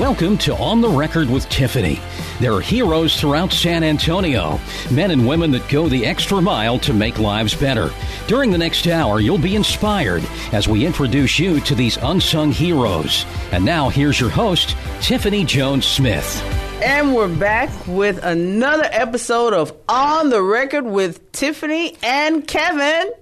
[0.00, 2.00] Welcome to On the Record with Tiffany.
[2.40, 4.58] There are heroes throughout San Antonio,
[4.90, 7.90] men and women that go the extra mile to make lives better.
[8.26, 13.26] During the next hour, you'll be inspired as we introduce you to these unsung heroes.
[13.52, 16.42] And now, here's your host, Tiffany Jones Smith.
[16.82, 23.12] And we're back with another episode of On the Record with Tiffany and Kevin.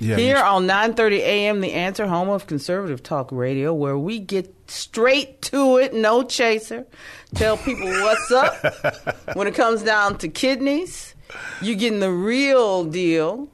[0.00, 1.60] Yeah, here on 9:30 a.m.
[1.60, 6.86] The Answer, home of conservative talk radio, where we get straight to it, no chaser.
[7.34, 11.14] Tell people what's up when it comes down to kidneys.
[11.60, 13.48] You're getting the real deal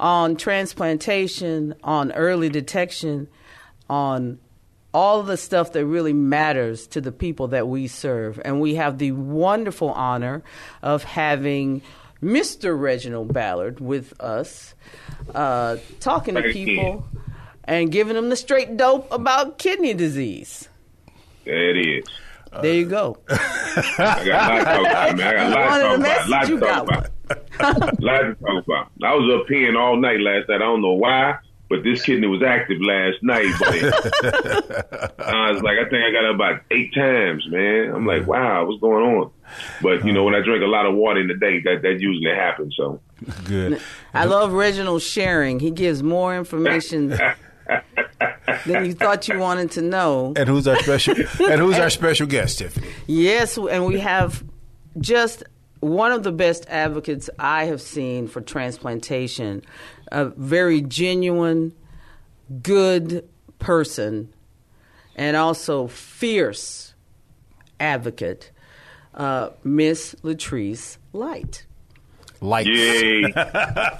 [0.00, 3.28] on transplantation, on early detection,
[3.88, 4.38] on
[4.92, 8.40] all the stuff that really matters to the people that we serve.
[8.44, 10.42] And we have the wonderful honor
[10.82, 11.82] of having
[12.22, 12.78] Mr.
[12.78, 14.74] Reginald Ballard with us,
[15.34, 17.04] uh, talking to people
[17.64, 20.68] and giving them the straight dope about kidney disease.
[21.44, 22.04] There it is.
[22.60, 23.18] There you go.
[23.28, 25.36] I got a lot to talk about, man.
[25.36, 26.60] I got a lot to talk about.
[26.60, 26.82] messages Lot to talk
[27.58, 28.02] about.
[28.02, 28.90] lot to talk about.
[29.02, 30.56] I was up peeing all night last night.
[30.56, 31.38] I don't know why,
[31.70, 33.52] but this kidney was active last night.
[33.58, 37.92] But I was like, I think I got it about eight times, man.
[37.94, 39.30] I'm like, wow, what's going on?
[39.80, 42.00] But you know, when I drink a lot of water in the day, that that
[42.00, 42.74] usually happens.
[42.76, 43.00] So
[43.44, 43.80] Good.
[44.14, 45.60] I love Reginald sharing.
[45.60, 47.08] He gives more information
[48.66, 50.32] than you thought you wanted to know.
[50.36, 51.14] And who's our special?
[51.16, 52.88] and who's our special guest, Tiffany?
[53.06, 54.44] Yes, and we have
[55.00, 55.42] just
[55.80, 59.62] one of the best advocates I have seen for transplantation,
[60.12, 61.72] a very genuine,
[62.62, 64.32] good person,
[65.16, 66.94] and also fierce
[67.80, 68.51] advocate,
[69.14, 71.66] uh, Miss Latrice Light.
[72.42, 72.66] Light.
[72.66, 73.32] yay, yay.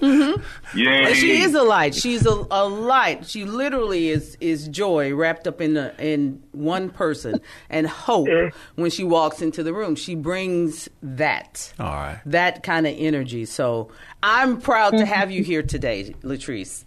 [0.03, 0.43] Mm-hmm.
[0.89, 1.95] And she is a light.
[1.95, 3.27] She's a, a light.
[3.27, 7.41] She literally is is joy wrapped up in a, in one person
[7.71, 8.51] and hope eh.
[8.75, 9.95] when she walks into the room.
[9.95, 11.73] She brings that.
[11.79, 12.21] All right.
[12.27, 13.45] That kind of energy.
[13.45, 13.91] So
[14.23, 15.07] I'm proud to mm-hmm.
[15.07, 16.85] have you here today, Latrice.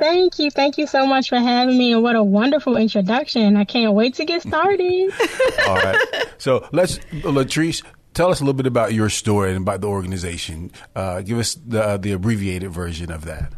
[0.00, 0.50] Thank you.
[0.50, 1.92] Thank you so much for having me.
[1.92, 3.56] And what a wonderful introduction.
[3.56, 5.12] I can't wait to get started.
[5.68, 6.26] All right.
[6.38, 7.84] So let's, Latrice,
[8.14, 10.72] tell us a little bit about your story and about the organization.
[10.96, 13.52] Uh, give us the the abbreviated version of that.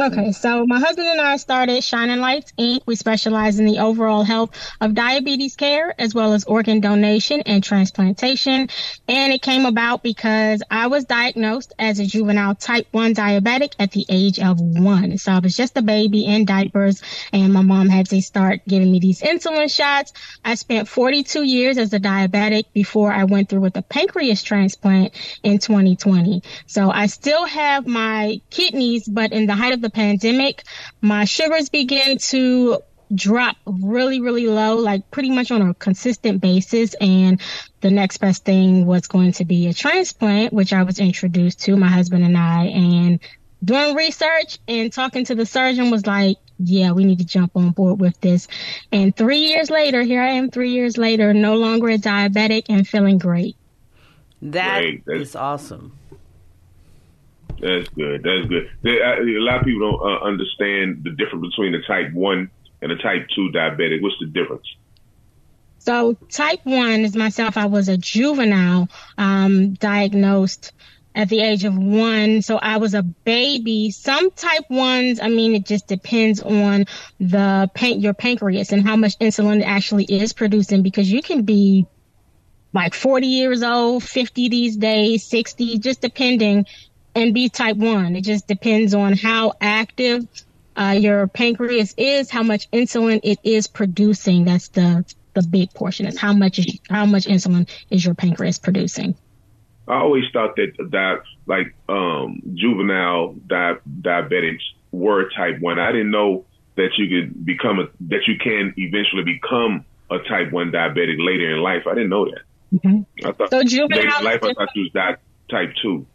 [0.00, 2.80] Okay, so my husband and I started Shining Lights Inc.
[2.86, 7.62] We specialize in the overall health of diabetes care as well as organ donation and
[7.62, 8.70] transplantation.
[9.06, 13.90] And it came about because I was diagnosed as a juvenile type 1 diabetic at
[13.92, 15.18] the age of one.
[15.18, 18.90] So I was just a baby in diapers and my mom had to start giving
[18.90, 20.14] me these insulin shots.
[20.42, 25.12] I spent 42 years as a diabetic before I went through with a pancreas transplant
[25.42, 26.42] in 2020.
[26.66, 30.62] So I still have my kidneys, but in the height of the pandemic,
[31.00, 32.82] my sugars began to
[33.14, 36.94] drop really, really low, like pretty much on a consistent basis.
[36.94, 37.40] And
[37.80, 41.76] the next best thing was going to be a transplant, which I was introduced to,
[41.76, 42.64] my husband and I.
[42.66, 43.20] And
[43.62, 47.70] doing research and talking to the surgeon was like, yeah, we need to jump on
[47.70, 48.48] board with this.
[48.92, 52.86] And three years later, here I am three years later, no longer a diabetic and
[52.86, 53.56] feeling great.
[54.42, 55.04] That Great.
[55.04, 55.98] That's- is awesome.
[57.62, 58.24] That's good.
[58.24, 58.70] That's good.
[58.82, 62.50] There, uh, a lot of people don't uh, understand the difference between a type one
[62.82, 64.02] and a type two diabetic.
[64.02, 64.66] What's the difference?
[65.78, 67.56] So type one is myself.
[67.56, 70.72] I was a juvenile, um, diagnosed
[71.14, 72.42] at the age of one.
[72.42, 73.92] So I was a baby.
[73.92, 76.86] Some type ones, I mean, it just depends on
[77.20, 81.42] the pan- your pancreas and how much insulin it actually is producing because you can
[81.42, 81.86] be
[82.72, 86.66] like 40 years old, 50 these days, 60, just depending
[87.14, 88.16] and be type one.
[88.16, 90.26] It just depends on how active
[90.76, 94.44] uh, your pancreas is, how much insulin it is producing.
[94.44, 95.04] That's the
[95.34, 96.06] the big portion.
[96.06, 99.14] Is how much is, how much insulin is your pancreas producing?
[99.88, 104.62] I always thought that that like um, juvenile di- diabetics
[104.92, 105.78] were type one.
[105.78, 106.44] I didn't know
[106.76, 111.54] that you could become a that you can eventually become a type one diabetic later
[111.54, 111.86] in life.
[111.86, 113.04] I didn't know that.
[113.24, 115.16] I thought So juvenile later in is life I thought you was di-
[115.50, 116.06] type two.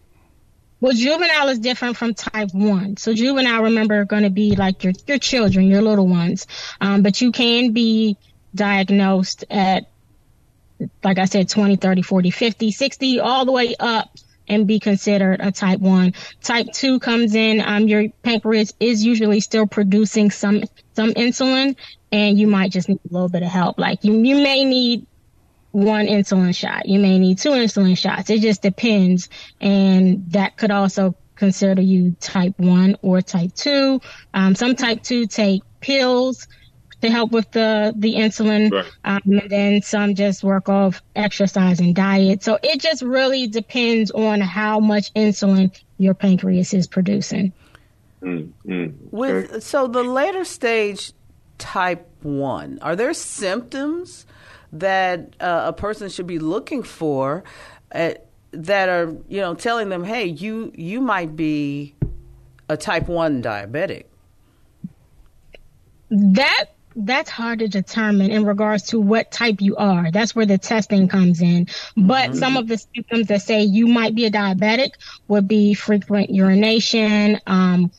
[0.79, 2.97] Well, juvenile is different from type one.
[2.97, 6.45] So juvenile, remember, are going to be like your your children, your little ones.
[6.79, 8.17] Um, but you can be
[8.53, 9.89] diagnosed at,
[11.03, 14.09] like I said, 20, 30, 40, 50, 60, all the way up
[14.47, 16.13] and be considered a type 1.
[16.41, 20.63] Type 2 comes in, um, your pancreas is usually still producing some,
[20.95, 21.75] some insulin
[22.11, 23.77] and you might just need a little bit of help.
[23.77, 25.05] Like you, you may need
[25.77, 26.87] one insulin shot.
[26.87, 28.31] You may need two insulin shots.
[28.31, 29.29] It just depends.
[29.61, 34.01] And that could also consider you type 1 or type 2.
[34.33, 36.47] Um, some type 2 take pills
[37.01, 38.71] to help with the, the insulin.
[38.71, 38.85] Right.
[39.05, 42.41] Um, and then some just work off exercise and diet.
[42.41, 47.53] So it just really depends on how much insulin your pancreas is producing.
[48.23, 51.13] Mm, With so the later stage
[51.59, 54.25] type 1, are there symptoms
[54.73, 57.43] that uh, a person should be looking for
[57.93, 58.11] uh,
[58.51, 61.95] that are you know telling them, hey, you you might be
[62.69, 64.05] a type one diabetic.
[66.09, 66.65] That
[66.97, 70.09] that's hard to determine in regards to what type you are.
[70.11, 71.67] That's where the testing comes in.
[71.95, 72.39] But mm-hmm.
[72.39, 74.91] some of the symptoms that say you might be a diabetic
[75.27, 77.91] would be frequent urination, um,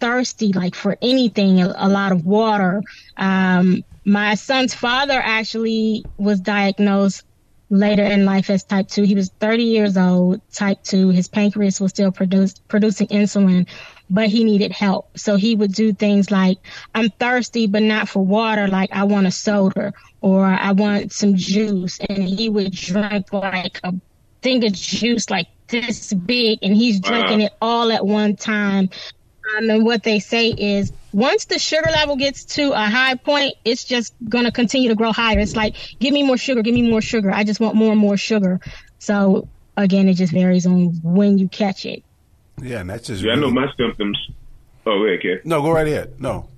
[0.00, 2.82] thirsty, like for anything, a, a lot of water,
[3.16, 7.24] um, my son's father actually was diagnosed
[7.70, 9.02] later in life as type 2.
[9.02, 11.10] He was 30 years old, type 2.
[11.10, 13.66] His pancreas was still produce, producing insulin,
[14.08, 15.18] but he needed help.
[15.18, 16.56] So he would do things like,
[16.94, 18.66] I'm thirsty, but not for water.
[18.66, 21.98] Like, I want a soda or I want some juice.
[22.08, 23.92] And he would drink like a
[24.40, 28.88] thing of juice, like this big, and he's drinking it all at one time.
[29.56, 33.54] Um, and what they say is once the sugar level gets to a high point,
[33.64, 35.38] it's just going to continue to grow higher.
[35.38, 37.30] It's like, give me more sugar, give me more sugar.
[37.30, 38.60] I just want more and more sugar.
[38.98, 42.02] So again, it just varies on when you catch it.
[42.60, 43.22] Yeah, and that's just.
[43.22, 43.44] Yeah, really...
[43.44, 44.18] I know my symptoms.
[44.84, 45.40] Oh, wait, okay.
[45.44, 46.20] No, go right ahead.
[46.20, 46.48] No.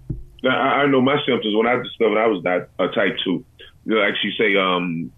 [0.44, 3.44] I, I know my symptoms when I discovered I was that a type two.
[3.84, 5.12] You know, like she say, um,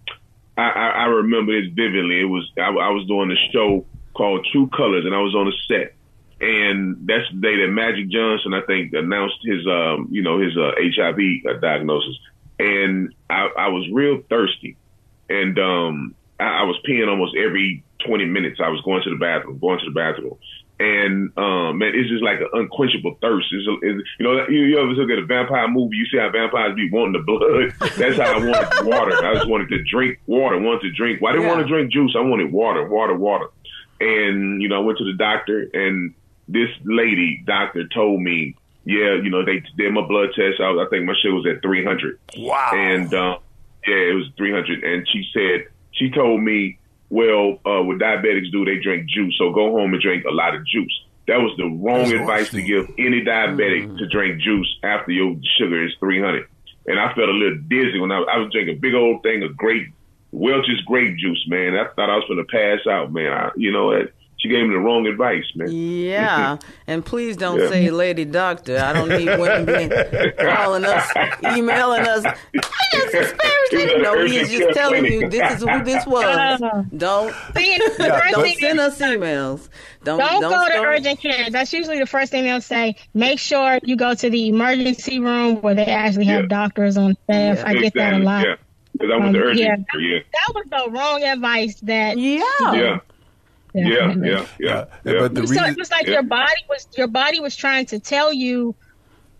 [0.57, 2.21] I, I, I remember this vividly.
[2.21, 5.47] It was I, I was doing a show called True Colors, and I was on
[5.47, 5.95] a set
[6.43, 10.51] and that's the day that Magic Johnson, I think, announced his, um, you know, his
[10.57, 11.17] uh, HIV
[11.47, 12.19] uh, diagnosis.
[12.59, 14.75] And I, I was real thirsty,
[15.29, 18.59] and um, I, I was peeing almost every 20 minutes.
[18.61, 20.37] I was going to the bathroom, going to the bathroom,
[20.79, 23.47] and um, man, it's just like an unquenchable thirst.
[23.53, 26.29] It's, it's, you know, you, you ever look at a vampire movie, you see how
[26.29, 27.73] vampires be wanting the blood.
[27.97, 29.25] That's how I wanted water.
[29.25, 30.59] I just wanted to drink water.
[30.59, 31.21] Wanted to drink.
[31.21, 31.55] Well, I didn't yeah.
[31.55, 32.15] want to drink juice.
[32.17, 33.47] I wanted water, water, water.
[34.01, 36.13] And you know, I went to the doctor, and
[36.47, 38.55] this lady doctor told me,
[38.85, 40.59] yeah, you know, they did my blood test.
[40.59, 42.19] I, I think my sugar was at 300.
[42.37, 42.71] Wow.
[42.73, 43.37] And, uh,
[43.87, 44.83] yeah, it was 300.
[44.83, 46.79] And she said, she told me,
[47.09, 49.35] well, uh, what diabetics do, they drink juice.
[49.37, 51.03] So go home and drink a lot of juice.
[51.27, 53.97] That was the wrong That's advice to give any diabetic mm.
[53.97, 56.47] to drink juice after your sugar is 300.
[56.87, 59.43] And I felt a little dizzy when I, I was drinking a big old thing
[59.43, 59.93] of grape,
[60.31, 61.75] Welch's grape juice, man.
[61.75, 63.31] I thought I was going to pass out, man.
[63.31, 63.91] I, you know,
[64.43, 65.71] she gave me the wrong advice, man.
[65.71, 66.57] Yeah,
[66.87, 67.69] and please don't yeah.
[67.69, 68.77] say lady doctor.
[68.77, 69.89] I don't need women being
[70.37, 71.09] calling us,
[71.55, 72.25] emailing us.
[72.25, 72.61] I
[72.91, 76.59] just disparaged No, he is just telling you this is who this was.
[76.59, 77.33] Don't don't
[78.59, 79.69] send us emails.
[80.03, 80.73] Don't, don't, don't go start.
[80.73, 81.49] to urgent care.
[81.49, 82.97] That's usually the first thing they'll say.
[83.13, 86.47] Make sure you go to the emergency room where they actually have yeah.
[86.49, 87.63] doctors on staff.
[87.65, 88.45] I get that a lot.
[88.45, 88.55] Yeah.
[88.91, 90.19] Because I was um, urgent yeah, care, yeah.
[90.33, 92.99] That was the wrong advice that yeah.
[93.73, 93.87] Yeah.
[93.87, 95.19] Yeah, yeah, yeah, yeah.
[95.19, 96.13] But the reason, so it was like yeah.
[96.13, 98.75] your body was your body was trying to tell you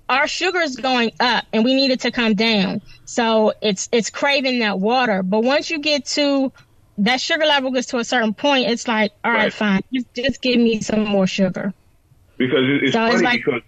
[0.09, 2.81] our sugar is going up and we need it to come down.
[3.05, 5.23] So it's it's craving that water.
[5.23, 6.51] But once you get to
[6.99, 9.53] that sugar level gets to a certain point, it's like, all right, right.
[9.53, 11.73] fine, just, just give me some more sugar.
[12.37, 13.61] Because it's so funny it's like, because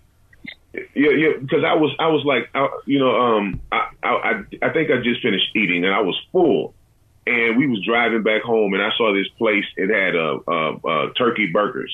[0.94, 4.70] yeah, yeah, because I was I was like, I, you know, um, I, I I
[4.72, 6.74] think I just finished eating and I was full
[7.28, 9.66] and we was driving back home, and I saw this place.
[9.78, 11.94] It had a uh, uh, uh, turkey burgers,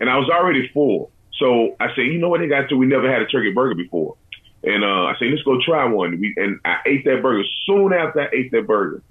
[0.00, 1.10] and I was already full.
[1.38, 2.76] So I said, you know what, they got to.
[2.76, 4.16] We never had a turkey burger before,
[4.62, 6.18] and uh, I said, let's go try one.
[6.20, 7.44] We, and I ate that burger.
[7.66, 9.02] Soon after I ate that burger,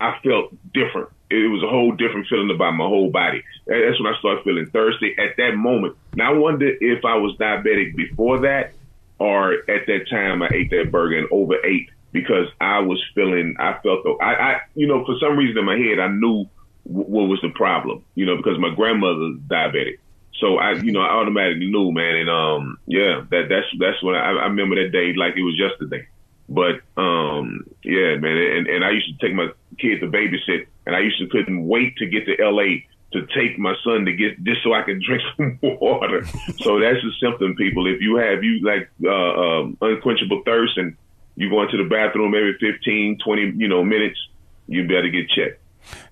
[0.00, 1.10] I felt different.
[1.30, 3.42] It was a whole different feeling about my whole body.
[3.66, 5.16] That's when I started feeling thirsty.
[5.18, 8.72] At that moment, now I wonder if I was diabetic before that,
[9.18, 13.76] or at that time I ate that burger and overate because I was feeling, I
[13.82, 16.48] felt, I, I, you know, for some reason in my head, I knew
[16.84, 19.98] what was the problem, you know, because my grandmother's diabetic.
[20.38, 22.14] So I, you know, I automatically knew, man.
[22.14, 25.58] And, um, yeah, that, that's, that's when I, I remember that day like it was
[25.58, 26.06] yesterday.
[26.48, 28.38] But, um, yeah, man.
[28.38, 29.48] And, and I used to take my
[29.80, 33.58] kid to babysit and I used to couldn't wait to get to LA to take
[33.58, 36.24] my son to get just so I can drink some water.
[36.62, 37.88] so that's the symptom, people.
[37.88, 40.96] If you have you like uh, um, unquenchable thirst and
[41.36, 44.18] you go into the bathroom every 15, 20, you know, minutes,
[44.66, 45.60] you better get checked.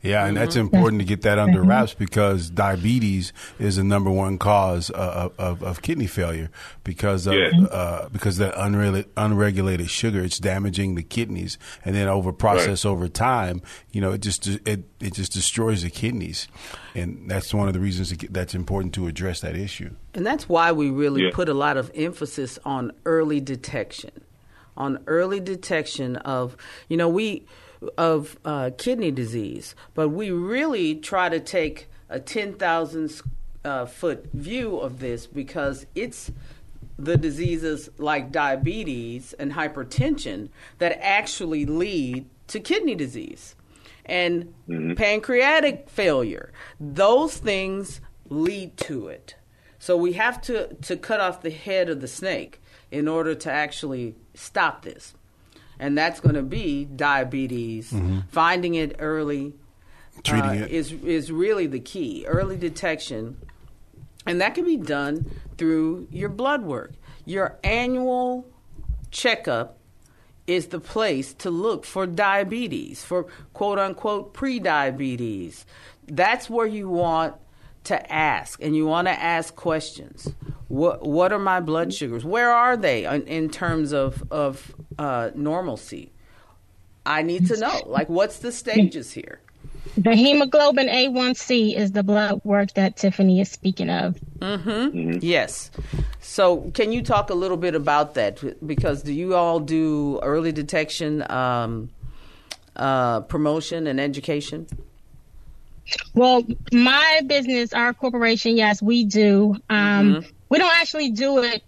[0.02, 0.66] Yeah, and that's mm-hmm.
[0.66, 1.70] important to get that under mm-hmm.
[1.70, 6.50] wraps because diabetes is the number one cause uh, of, of, of kidney failure
[6.84, 7.50] because of Yeah.
[7.70, 13.08] uh, because that unregulated, unregulated sugar it's damaging the kidneys and then over process over
[13.08, 13.62] time
[13.92, 16.48] you know it just it it just destroys the kidneys
[16.94, 19.94] and that's one of the reasons that's important to address that issue.
[20.14, 21.30] And that's why we really Yeah.
[21.32, 24.10] put a lot of emphasis on early detection,
[24.76, 26.56] on early detection of,
[26.88, 27.44] you know, we
[27.98, 33.20] of uh, kidney disease, but we really try to take a ten thousand
[33.64, 36.30] uh, foot view of this because it's
[36.98, 40.48] the diseases like diabetes and hypertension
[40.78, 43.56] that actually lead to kidney disease
[44.04, 44.54] and
[44.96, 46.52] pancreatic failure.
[46.78, 49.34] Those things lead to it.
[49.78, 52.60] So we have to, to cut off the head of the snake
[52.90, 55.14] in order to actually stop this.
[55.78, 57.94] And that's going to be diabetes.
[58.30, 59.54] Finding it early
[60.22, 60.70] Treating uh, it.
[60.70, 62.24] is is really the key.
[62.26, 63.38] Early detection,
[64.26, 66.92] and that can be done through your blood work.
[67.24, 68.46] Your annual
[69.10, 69.78] checkup
[70.46, 73.24] is the place to look for diabetes, for
[73.54, 75.64] quote unquote pre-diabetes.
[76.06, 77.34] That's where you want
[77.84, 80.32] to ask, and you want to ask questions.
[80.68, 82.24] What what are my blood sugars?
[82.24, 86.12] Where are they in, in terms of of uh, normalcy?
[87.04, 87.82] I need to know.
[87.86, 89.40] Like, what's the stages here?
[89.96, 94.18] The hemoglobin A1C is the blood work that Tiffany is speaking of.
[94.38, 95.18] Mm hmm.
[95.20, 95.70] Yes.
[96.20, 98.66] So, can you talk a little bit about that?
[98.66, 101.90] Because do you all do early detection, um,
[102.76, 104.68] uh, promotion, and education?
[106.14, 109.56] Well, my business, our corporation, yes, we do.
[109.68, 110.28] Um, Mm-hmm.
[110.50, 111.62] We don't actually do it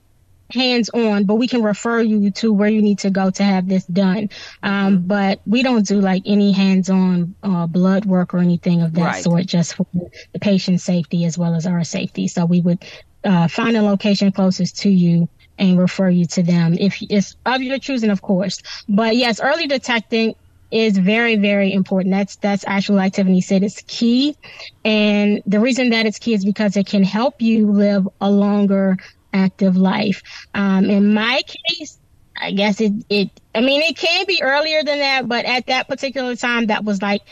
[0.53, 3.67] hands on, but we can refer you to where you need to go to have
[3.69, 4.29] this done.
[4.63, 5.07] Um, Mm-hmm.
[5.07, 9.03] but we don't do like any hands on uh, blood work or anything of that
[9.03, 9.25] Right.
[9.25, 9.87] sort, just for
[10.35, 12.29] the patient's safety as well as our safety.
[12.29, 12.85] So we would
[13.25, 17.63] uh, find a location closest to you and refer you to them if it's of
[17.63, 18.59] your choosing, of course.
[18.89, 20.35] But yes, early detecting
[20.71, 22.13] is very, very important.
[22.13, 24.37] That's that's actually like Tiffany said, it's key.
[24.85, 28.97] And the reason that it's key is because it can help you live a longer,
[29.33, 30.23] active life.
[30.55, 31.99] Um, in my case,
[32.37, 35.87] I guess it, it, I mean, it can be earlier than that, but at that
[35.87, 37.23] particular time, that was like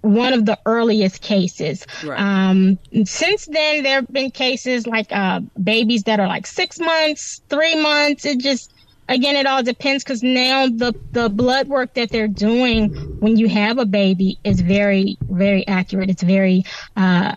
[0.00, 1.86] one of the earliest cases.
[2.04, 2.18] Right.
[2.18, 7.42] Um, since then, there have been cases like uh, babies that are like six months,
[7.48, 8.24] three months.
[8.24, 8.73] It just,
[9.08, 13.48] again, it all depends because now the, the blood work that they're doing when you
[13.48, 16.10] have a baby is very, very accurate.
[16.10, 16.64] It's very,
[16.96, 17.36] uh,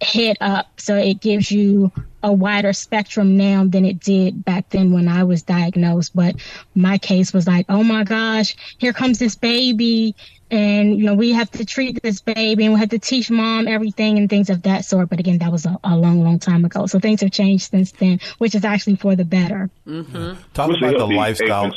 [0.00, 0.80] head up.
[0.80, 1.92] So it gives you
[2.22, 6.14] a wider spectrum now than it did back then when I was diagnosed.
[6.14, 6.36] But
[6.74, 10.14] my case was like, oh my gosh, here comes this baby.
[10.50, 13.68] And, you know, we have to treat this baby and we have to teach mom
[13.68, 15.08] everything and things of that sort.
[15.08, 16.86] But again, that was a, a long, long time ago.
[16.86, 19.70] So things have changed since then, which is actually for the better.
[19.86, 21.72] Talk What's about the healthy lifestyle.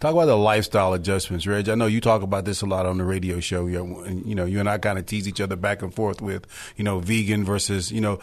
[0.00, 1.68] Talk about the lifestyle adjustments, Reg.
[1.68, 3.66] I know you talk about this a lot on the radio show.
[3.66, 5.94] You know, and, you know, you and I kind of tease each other back and
[5.94, 8.18] forth with, you know, vegan versus, you know,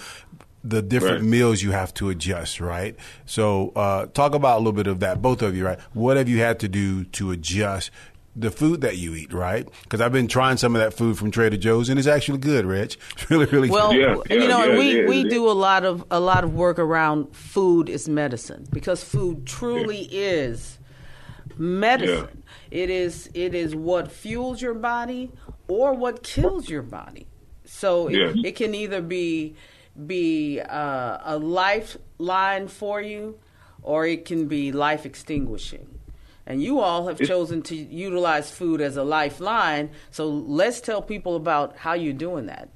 [0.63, 1.29] the different Right.
[1.29, 2.95] meals you have to adjust, right?
[3.25, 5.79] So, uh, talk about a little bit of that, both of you, right?
[5.93, 7.91] What have you had to do to adjust
[8.35, 9.67] the food that you eat, right?
[9.83, 12.65] Because I've been trying some of that food from Trader Joe's, and it's actually good,
[12.65, 12.97] Rich.
[13.13, 13.99] It's really, really Well, good.
[14.29, 15.29] Yeah, you yeah, know, and yeah, we, yeah, we yeah.
[15.29, 20.03] do a lot of a lot of work around food is medicine because food truly
[20.11, 20.79] is
[21.57, 22.43] medicine.
[22.71, 25.31] It is it is what fuels your body
[25.67, 27.27] or what kills your body.
[27.65, 29.55] So it, it can either be
[30.07, 33.37] be uh, a lifeline for you
[33.83, 35.99] or it can be life extinguishing.
[36.45, 39.91] And you all have chosen to utilize food as a lifeline.
[40.11, 42.69] So let's tell people about how you're doing that.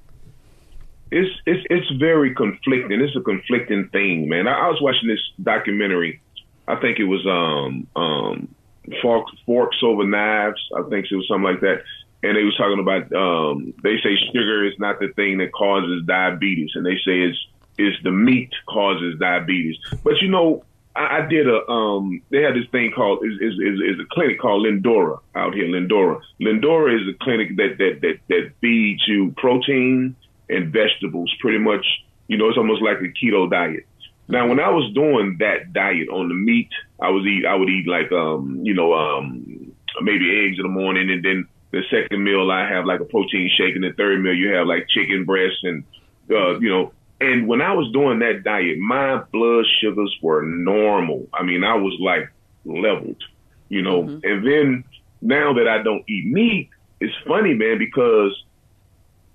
[1.11, 2.99] it's it's it's very conflicting.
[3.01, 4.47] It's a conflicting thing, man.
[4.47, 6.21] I, I was watching this documentary.
[6.67, 8.55] I think it was um um
[9.01, 10.61] forks forks over knives.
[10.75, 11.83] I think it was something like that.
[12.23, 16.03] And they was talking about um they say sugar is not the thing that causes
[16.05, 17.37] diabetes, and they say it's
[17.77, 19.77] it's the meat causes diabetes.
[20.03, 20.63] But you know,
[20.97, 24.39] I, I did a um they had this thing called is is is, a clinic
[24.39, 25.67] called Lindora out here.
[25.67, 26.19] Lindora.
[26.41, 30.15] Lindora is a clinic that that that that feeds you protein
[30.49, 31.85] and vegetables pretty much
[32.27, 33.85] you know it's almost like a keto diet
[34.27, 36.69] now when i was doing that diet on the meat
[37.01, 40.69] i was eat i would eat like um you know um maybe eggs in the
[40.69, 44.21] morning and then the second meal i have like a protein shake and the third
[44.21, 45.83] meal you have like chicken breast and
[46.31, 51.27] uh you know and when i was doing that diet my blood sugars were normal
[51.33, 52.29] i mean i was like
[52.65, 53.21] leveled
[53.69, 54.03] you know.
[54.03, 54.19] Mm-hmm.
[54.23, 54.83] And then
[55.21, 56.69] now that I don't eat meat,
[56.99, 58.31] it's funny, man, because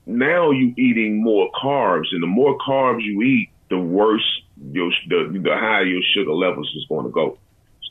[0.07, 5.41] now you're eating more carbs, and the more carbs you eat, the worse your the,
[5.43, 7.39] the higher your sugar levels is going to go.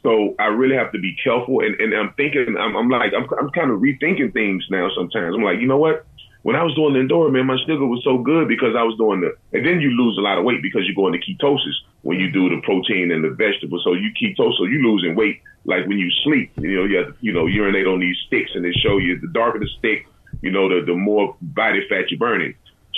[0.04, 3.28] So I really have to be careful, and, and I'm thinking, I'm, I'm like, I'm,
[3.40, 4.90] I'm kind of rethinking things now.
[4.96, 6.06] Sometimes I'm like, you know what?
[6.44, 8.98] When I was doing the Lindora, man, my sugar was so good because I was
[8.98, 11.78] doing the, and then you lose a lot of weight because you go into ketosis
[12.02, 13.84] when you do the protein and the vegetables.
[13.84, 16.52] So you ketosis, so you losing weight like when you sleep.
[16.58, 19.20] You know, you have to, you know, urinate on these sticks, and they show you
[19.20, 20.08] the darker the stick,
[20.42, 22.56] you know, the the more body fat you're burning.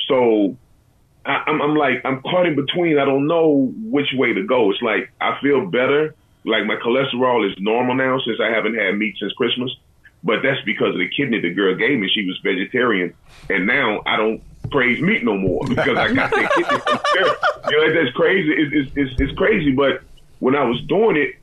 [0.08, 0.56] So
[1.26, 2.98] I, I'm, I'm like, I'm caught in between.
[2.98, 4.72] I don't know which way to go.
[4.72, 6.16] It's like I feel better.
[6.46, 9.76] Like my cholesterol is normal now since I haven't had meat since Christmas.
[10.24, 12.10] But that's because of the kidney the girl gave me.
[12.14, 13.14] She was vegetarian,
[13.50, 17.72] and now I don't crave meat no more because I got that kidney from her.
[17.72, 18.52] You know, that's crazy.
[18.52, 19.72] It's, it's, it's, crazy.
[19.72, 20.02] But
[20.40, 21.36] when I was doing it,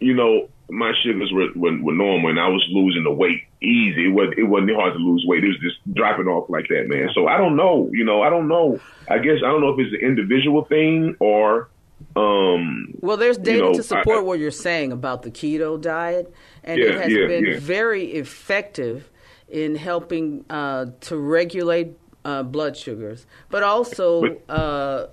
[0.00, 4.06] you know, my sugars were, were, were normal, and I was losing the weight easy.
[4.06, 5.44] It wasn't, it wasn't hard to lose weight.
[5.44, 7.10] It was just dropping off like that, man.
[7.14, 7.90] So I don't know.
[7.92, 8.80] You know, I don't know.
[9.08, 11.68] I guess I don't know if it's an individual thing or.
[12.16, 16.32] Um, Well, there's data know, to support I- what you're saying about the keto diet,
[16.64, 17.58] and Yeah, it has yeah, been yeah.
[17.58, 19.10] very effective
[19.48, 21.92] in helping uh, to regulate
[22.24, 25.06] uh, blood sugars, but also uh,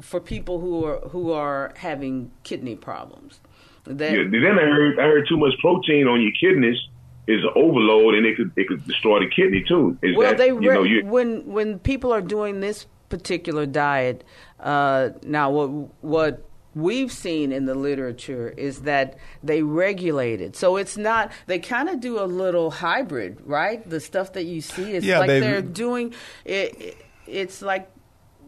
[0.00, 3.40] for people who are who are having kidney problems.
[3.84, 6.78] That Yeah, then I heard I heard too much protein on your kidneys
[7.26, 9.96] is an overload, and it could it could destroy the kidney too.
[10.02, 14.24] Is well, that, they you know when when people are doing this particular diet,
[14.60, 15.68] uh, now what
[16.02, 20.56] what we've seen in the literature is that they regulate it.
[20.56, 23.88] So it's not they kind of do a little hybrid, right?
[23.88, 26.14] The stuff that you see is Yeah, like they're doing
[26.44, 26.96] it.
[27.26, 27.90] It's like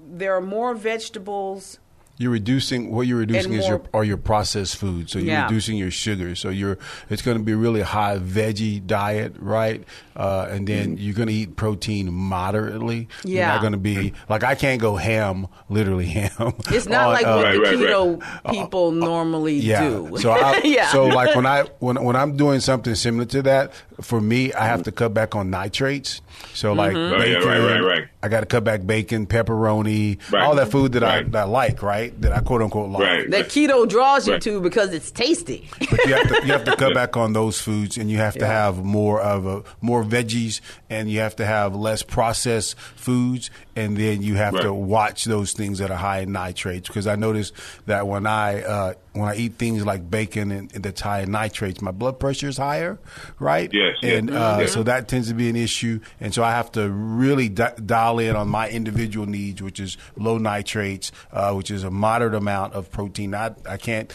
[0.06, 1.78] there are more vegetables.
[2.16, 5.10] You're reducing what you're reducing And is your are your processed foods.
[5.12, 5.44] So you're Yeah.
[5.46, 6.36] reducing your sugar.
[6.36, 6.78] So you're
[7.10, 9.82] it's going to be a really high veggie diet, right?
[10.14, 13.08] Uh, and then you're going to eat protein moderately.
[13.24, 13.48] You're Yeah.
[13.48, 16.54] not going to be like I can't go ham, literally ham.
[16.70, 19.80] It's not on, like uh, what Right, the right, keto people normally yeah.
[19.88, 20.16] do.
[20.18, 20.88] So I, yeah.
[20.92, 23.72] so like when I when when I'm doing something similar to that,
[24.02, 26.20] for me, I have to cut back on nitrates.
[26.54, 27.12] So like Mm-hmm.
[27.14, 28.04] Right, yeah, right, right, right.
[28.24, 30.42] I got to cut back bacon, pepperoni, Right.
[30.42, 32.18] all that food that I that I like, right?
[32.22, 33.02] That I quote unquote like.
[33.02, 33.30] Right.
[33.30, 34.42] that keto draws you Right.
[34.42, 35.68] to because it's tasty.
[35.78, 38.34] But you have to you have to cut back on those foods, and you have
[38.38, 43.50] to have more of a more veggies, and you have to have less processed foods,
[43.76, 46.88] and then you have to watch those things that are high in nitrates.
[46.88, 47.52] Because I notice
[47.86, 51.30] that when I uh, when I eat things like bacon and, and that's high in
[51.30, 52.98] nitrates, my blood pressure is higher,
[53.38, 53.70] right?
[53.72, 54.18] Yes, yes.
[54.18, 54.66] and uh, Yeah.
[54.66, 58.18] so that tends to be an issue, and so I have to really di- dial
[58.18, 62.74] in on my individual needs, which is low nitrates, uh, which is a moderate amount
[62.74, 63.34] of protein.
[63.34, 64.12] I, I can't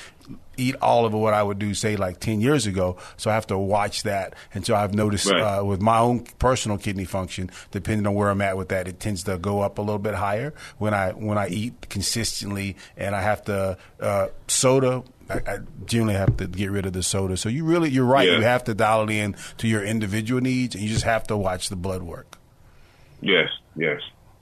[0.59, 2.97] eat all of what I would do, say, like 10 years ago.
[3.17, 4.33] So I have to watch that.
[4.53, 5.41] And so I've noticed Right.
[5.59, 8.99] uh, with my own personal kidney function, depending on where I'm at with that, it
[8.99, 12.75] tends to go up a little bit higher when I when I eat consistently.
[12.97, 17.03] And I have to, uh, soda, I, I generally have to get rid of the
[17.03, 17.37] soda.
[17.37, 18.27] So you really, you're right.
[18.27, 18.37] Yeah.
[18.37, 21.37] You have to dial it in to your individual needs, and you just have to
[21.37, 22.37] watch the blood work.
[23.21, 24.01] yes yes.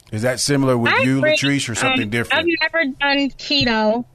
[0.10, 1.36] Is that similar with I you, agree.
[1.36, 2.40] Latrice, or something Um, different?
[2.40, 4.06] I've never done keto.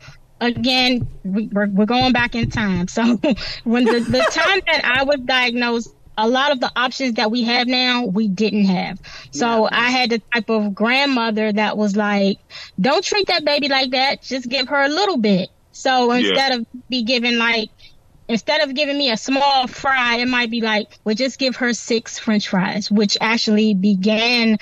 [0.43, 2.89] Again, we, we're, we're going back in time.
[2.89, 3.03] So
[3.65, 7.45] when the, the time that I was diagnosed, a lot of the options that we
[7.45, 9.01] have now, we didn't have.
[9.31, 12.39] So I had the type of grandmother that was like,
[12.81, 14.23] don't treat that baby like that.
[14.23, 15.49] Just give her a little bit.
[15.71, 17.71] So instead of be given like,
[18.29, 21.73] instead of giving me a small fry, it might be like, well, just give her
[21.73, 24.59] six french fries, which actually began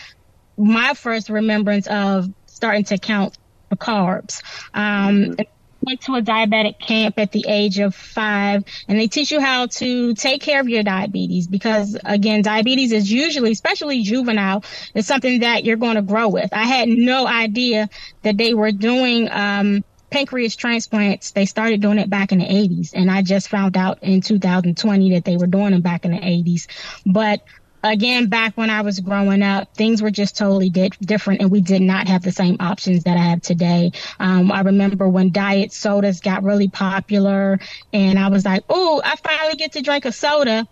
[0.56, 3.38] my first remembrance of starting to count
[3.70, 4.42] the carbs.
[4.74, 5.46] Um, I
[5.82, 9.66] went to a diabetic camp at the age of five and they teach you how
[9.66, 14.64] to take care of your diabetes because again, diabetes is usually, especially juvenile,
[14.94, 16.52] is something that you're going to grow with.
[16.52, 17.88] I had no idea
[18.22, 21.30] that they were doing, um, pancreas transplants.
[21.30, 25.14] They started doing it back in the 80s and I just found out in 2020
[25.14, 26.66] that they were doing them back in the 80s.
[27.06, 27.42] But
[27.82, 31.60] again, back when I was growing up, things were just totally di- different and we
[31.60, 33.92] did not have the same options that I have today.
[34.18, 37.58] Um, I remember when diet sodas got really popular
[37.92, 40.66] and I was like, oh, I finally get to drink a soda.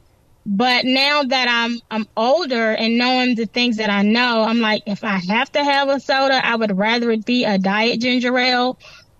[0.50, 4.82] But now that I'm I'm older and knowing the things that I know, I'm like,
[4.86, 8.36] if I have to have a soda, I would rather it be a diet ginger
[8.38, 8.78] ale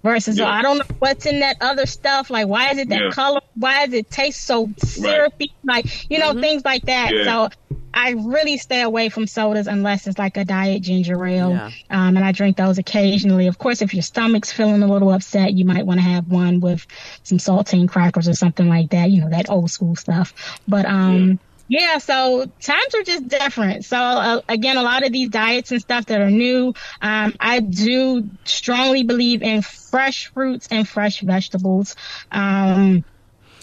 [0.09, 0.49] versus Yeah.
[0.49, 2.31] I don't know what's in that other stuff.
[2.31, 3.11] Like, why is it that Yeah.
[3.11, 3.40] color?
[3.55, 5.53] Why does it taste so syrupy?
[5.64, 7.12] Like, you know, things like that.
[7.14, 7.25] Yeah.
[7.25, 7.49] So
[7.92, 11.51] I really stay away from sodas unless it's like a diet ginger ale.
[11.51, 11.71] Yeah.
[11.90, 13.47] Um, and I drink those occasionally.
[13.49, 16.61] Of course, if your stomach's feeling a little upset, you might want to have one
[16.61, 16.87] with
[17.23, 20.33] some saltine crackers or something like that, you know, that old school stuff.
[20.66, 23.85] But, um, yeah, so times are just different.
[23.85, 27.61] So uh, again, a lot of these diets and stuff that are new, um, I
[27.61, 31.94] do strongly believe in fresh fruits and fresh vegetables.
[32.31, 33.04] Um,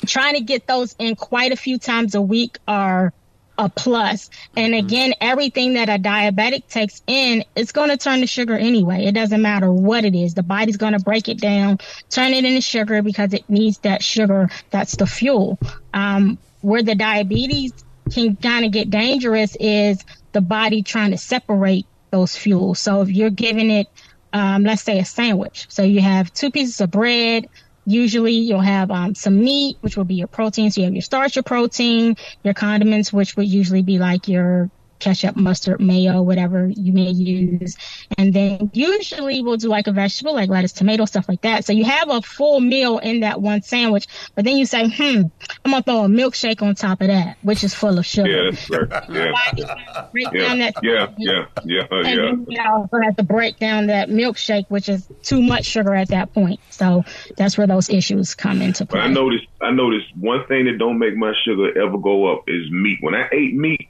[0.07, 3.13] trying to get those in quite a few times a week are
[3.57, 4.29] a plus.
[4.55, 4.87] And Mm-hmm.
[4.87, 9.05] again, everything that a diabetic takes in, it's going to turn to sugar anyway.
[9.05, 10.33] It doesn't matter what it is.
[10.33, 11.77] The body's going to break it down,
[12.11, 14.49] turn it into sugar because it needs that sugar.
[14.71, 15.59] That's the fuel.
[15.93, 17.73] Um, where the diabetes
[18.11, 22.79] can kind of get dangerous is the body trying to separate those fuels.
[22.79, 23.87] So if you're giving it,
[24.33, 25.67] um, let's say a sandwich.
[25.69, 27.47] So you have two pieces of bread,
[27.85, 30.71] Usually you'll have um, some meat, which will be your protein.
[30.71, 34.71] So you have your starch, your protein, your condiments, which would usually be like your
[34.99, 37.75] ketchup, mustard, mayo, whatever you may use.
[38.17, 41.65] And then usually we'll do like a vegetable, like lettuce, tomato, stuff like that.
[41.65, 45.23] So you have a full meal in that one sandwich, but then you say, hmm,
[45.63, 48.25] I'm going to throw a milkshake on top of that, which is full of sugar.
[48.35, 49.63] Yeah, that's right.
[50.13, 52.15] Yeah, yeah, yeah, yeah, yeah, and yeah.
[52.15, 56.09] then you also have to break down that milkshake, which is too much sugar at
[56.09, 56.59] that point.
[56.69, 57.03] So
[57.37, 58.99] that's where those issues come into But.
[58.99, 62.69] I noticed, I noticed one thing that don't make my sugar ever go up is
[62.71, 62.99] meat.
[63.01, 63.87] When I ate meat,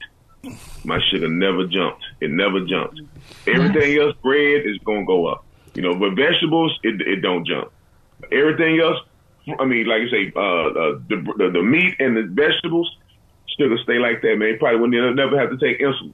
[0.83, 2.03] my sugar never jumped.
[2.21, 3.01] It never jumped.
[3.47, 5.45] Everything else, bread is gonna go up.
[5.73, 7.71] You know, but vegetables, it it don't jump.
[8.31, 8.97] Everything else,
[9.59, 12.89] I mean, like I say, uh, uh the, the the meat and the vegetables,
[13.57, 14.49] sugar stay like that, man.
[14.49, 16.13] You probably wouldn't never have to take insulin.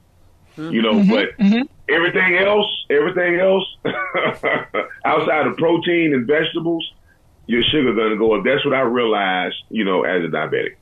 [0.56, 1.30] You know, but
[1.88, 3.64] everything else, everything else,
[5.04, 6.92] outside of protein and vegetables,
[7.46, 8.44] your sugar gonna go up.
[8.44, 10.76] That's what I realized, you know, as a diabetic.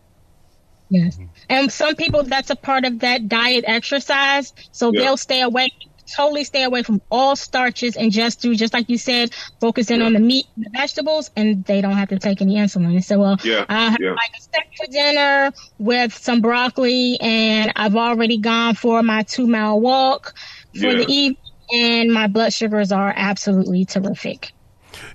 [0.90, 1.18] Yes.
[1.48, 4.52] And some people, that's a part of that diet exercise.
[4.72, 5.02] So Yeah.
[5.02, 5.68] they'll stay away,
[6.16, 10.02] totally stay away from all starches and just do, just like you said, focus in
[10.02, 12.86] on the meat and the vegetables and they don't have to take any insulin.
[12.86, 14.10] And so, well, Yeah, I have yeah.
[14.10, 19.46] like a steak for dinner with some broccoli and I've already gone for my two
[19.46, 20.34] mile walk
[20.74, 21.36] for the evening
[21.72, 24.52] and my blood sugars are absolutely terrific.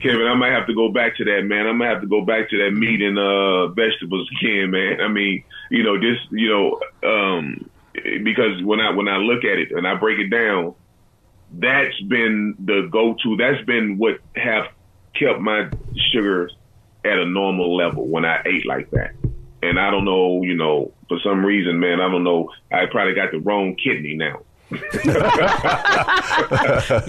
[0.01, 1.67] Kevin, I might have to go back to that, man.
[1.67, 5.01] I might have to go back to that meat and uh vegetables again, man.
[5.01, 5.43] I mean,
[5.75, 7.69] you know, this, you know, um
[8.23, 10.73] because when I when I look at it and I break it down,
[11.51, 13.35] that's been the go to.
[13.37, 14.67] That's been what have
[15.13, 15.69] kept my
[16.11, 16.55] sugars
[17.03, 19.15] at a normal level when I ate like that.
[19.61, 22.51] And I don't know, you know, for some reason, man, I don't know.
[22.71, 24.41] I probably got the wrong kidney now.
[24.71, 24.77] You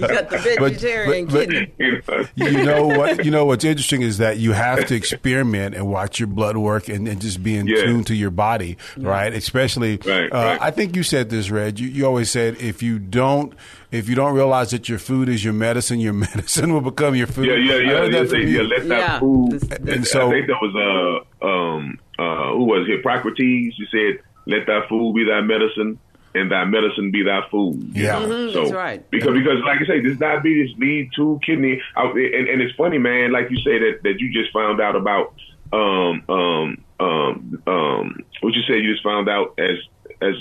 [0.07, 1.73] got the But- vegetarian but- but- kidney.
[1.79, 2.47] You know?
[2.59, 3.25] you know what?
[3.25, 6.87] You know what's interesting is that you have to experiment and watch your blood work
[6.87, 7.81] and, and just be in Yeah.
[7.83, 9.33] tune to your body, right?
[9.33, 10.61] Especially, Right, uh, right.
[10.61, 11.79] I think you said this, Reg.
[11.79, 13.53] You, you always said if you don't,
[13.91, 17.27] if you don't realize that your food is your medicine, your medicine will become your
[17.27, 17.45] food.
[17.47, 17.87] Yeah, yeah, I yeah.
[17.89, 18.61] heard yeah, that from they- you.
[18.61, 19.19] yeah let that Yeah.
[19.19, 19.51] food.
[19.51, 22.97] This- And so- I think that was uh um uh who was it?
[22.97, 23.77] Hippocrates.
[23.77, 25.99] You said, "Let thy food be thy medicine,
[26.37, 28.19] and thy medicine be thy food." Yeah.
[28.19, 28.27] know?
[28.27, 29.09] Mhm, so, that's right.
[29.11, 31.81] Because because like I say, this diabetes lead to kidney.
[31.95, 33.31] out- And, and it's funny, man.
[33.31, 35.33] Like you say that that you just found out about
[35.73, 39.77] um um um um what you said you just found out as
[40.21, 40.35] as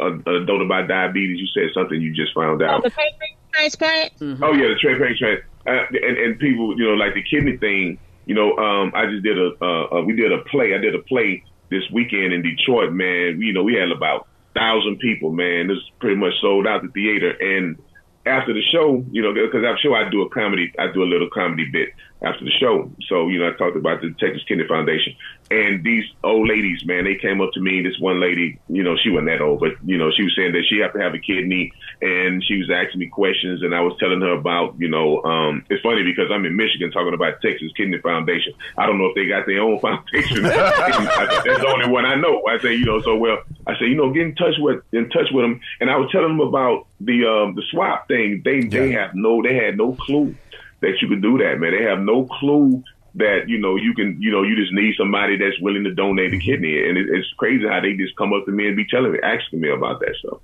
[0.00, 1.38] a, an adult about diabetes.
[1.40, 2.82] You said something you just found Oh, out.
[2.82, 4.12] the pancreas transplant?
[4.42, 5.38] Oh yeah, the Trey Payne.
[5.66, 7.98] Uh, and and people, you know, like the kidney thing.
[8.26, 10.74] You know, um, I just did a uh, uh, we did a play.
[10.74, 12.92] I did a play this weekend in Detroit.
[12.92, 15.30] Man, you know, we had about thousand people.
[15.32, 17.30] Man, this is pretty much sold out the theater.
[17.30, 17.76] And
[18.24, 21.08] after the show, you know, because I'm sure I do a comedy, I do a
[21.08, 21.90] little comedy bit
[22.22, 22.90] after the show.
[23.08, 25.14] So you know, I talked about the Texas Kidney Foundation.
[25.48, 27.80] And these old ladies, man, they came up to me.
[27.80, 30.52] This one lady, you know, she wasn't that old, but you know, she was saying
[30.52, 33.80] that she had to have a kidney, and she was asking me questions, and I
[33.80, 37.40] was telling her about, you know, um, it's funny because I'm in Michigan talking about
[37.42, 38.54] Texas Kidney Foundation.
[38.76, 40.42] I don't know if they got their own foundation.
[40.42, 42.42] That's the only one I know.
[42.48, 45.08] I say, you know, so well, I say, you know, get in touch with in
[45.10, 48.42] touch with them, and I was telling them about the um, the swap thing.
[48.44, 50.34] They they have no, they had no clue
[50.80, 51.72] that you can do that, man.
[51.72, 52.82] They have no clue
[53.16, 56.34] that you know you can, you know, you just need somebody that's willing to donate
[56.34, 58.86] a kidney, and it, it's crazy how they just come up to me and be
[58.86, 60.38] telling me, asking me about that stuff.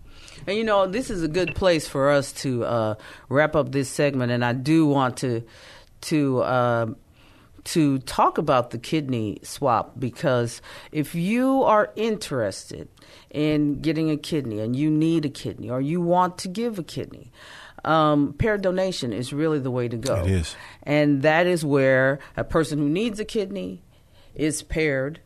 [0.46, 2.94] And you know, this is a good place for us to uh,
[3.28, 5.42] wrap up this segment, and I do want to
[6.02, 6.86] to uh,
[7.64, 12.88] to talk about the kidney swap because if you are interested
[13.30, 16.82] in getting a kidney and you need a kidney or you want to give a
[16.82, 17.30] kidney,
[17.84, 20.24] um, paired donation is really the way to go.
[20.24, 20.56] It is.
[20.82, 23.82] and that is where a person who needs a kidney
[24.34, 25.20] is paired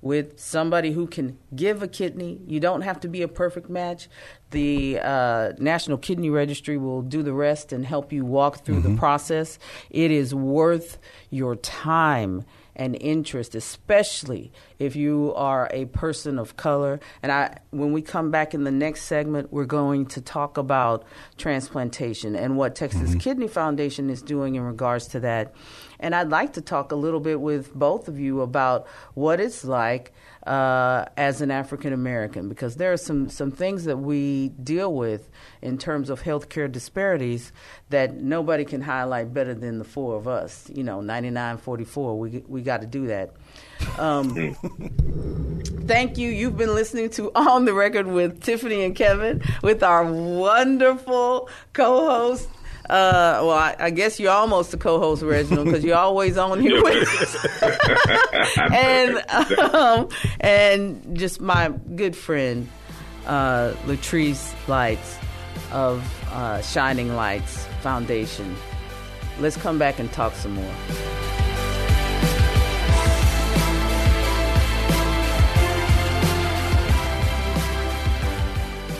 [0.00, 2.40] with somebody who can give a kidney.
[2.46, 4.08] You don't have to be a perfect match.
[4.52, 8.96] The uh, National Kidney Registry will do the rest and help you walk through the
[8.96, 9.58] process.
[9.90, 10.98] It is worth
[11.30, 12.44] your time
[12.78, 17.00] and interest, especially if you are a person of color.
[17.22, 21.04] And I, when we come back in the next segment, we're going to talk about
[21.36, 23.18] transplantation and what Texas mm-hmm.
[23.18, 25.52] Kidney Foundation is doing in regards to that.
[26.00, 29.64] And I'd like to talk a little bit with both of you about what it's
[29.64, 30.12] like
[30.48, 35.28] uh, as an African American, because there are some, some things that we deal with
[35.60, 37.52] in terms of healthcare disparities
[37.90, 40.70] that nobody can highlight better than the four of us.
[40.74, 43.34] You know, 9944, we, we got to do that.
[43.98, 44.54] Um,
[45.86, 46.30] thank you.
[46.30, 52.06] You've been listening to On the Record with Tiffany and Kevin with our wonderful co
[52.06, 52.48] host.
[52.88, 56.82] Uh, well, I, I guess you're almost a co-host, Reginald, because you're always on here
[56.82, 58.58] with us.
[58.72, 59.18] and
[59.74, 60.08] um,
[60.40, 62.66] and just my good friend
[63.26, 65.18] uh, Latrice Lights
[65.70, 68.56] of uh, Shining Lights Foundation.
[69.38, 70.74] Let's come back and talk some more.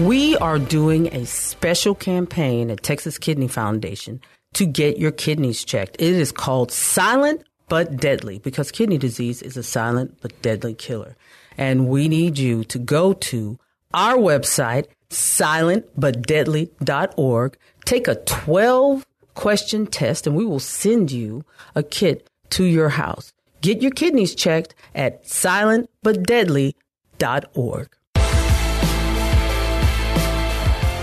[0.00, 4.20] We are doing a special campaign at Texas Kidney Foundation
[4.54, 5.96] to get your kidneys checked.
[5.98, 11.16] It is called Silent but Deadly because kidney disease is a silent but deadly killer.
[11.56, 13.58] And we need you to go to
[13.92, 22.30] our website, silentbutdeadly.org, take a 12 question test, and we will send you a kit
[22.50, 23.32] to your house.
[23.62, 27.88] Get your kidneys checked at silentbutdeadly.org.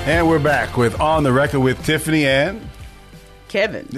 [0.05, 2.61] And we're back with On the Record with Tiffany and.
[3.47, 3.89] Kevin.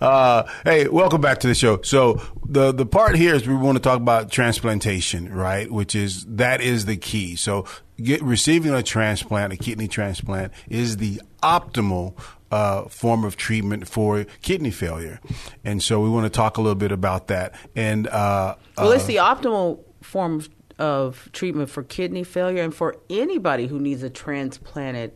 [0.00, 1.82] uh, hey, welcome back to the show.
[1.82, 5.70] So the the part here is we want to talk about transplantation, right?
[5.70, 7.36] Which is that is the key.
[7.36, 7.66] So
[8.02, 12.18] get receiving a transplant, a kidney transplant, is the optimal
[12.50, 15.20] uh, form of treatment for kidney failure,
[15.62, 17.54] and so we want to talk a little bit about that.
[17.76, 22.74] And uh, well, it's uh, the optimal form of, of treatment for kidney failure and
[22.74, 25.12] for anybody who needs a transplanted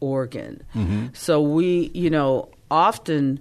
[0.00, 0.62] organ.
[1.14, 3.40] So we, you know, often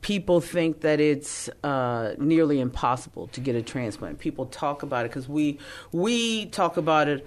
[0.00, 4.18] people think that it's uh, nearly impossible to get a transplant.
[4.18, 5.58] People talk about it because we
[5.92, 7.26] we talk about it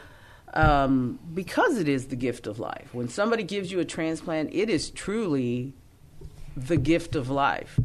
[0.53, 2.93] um, because it is the gift of life.
[2.93, 5.73] When somebody gives you a transplant, it is truly
[6.55, 7.79] the gift of life,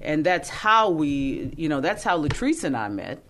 [0.00, 3.22] and that's how we, you know, that's how Latrice and I met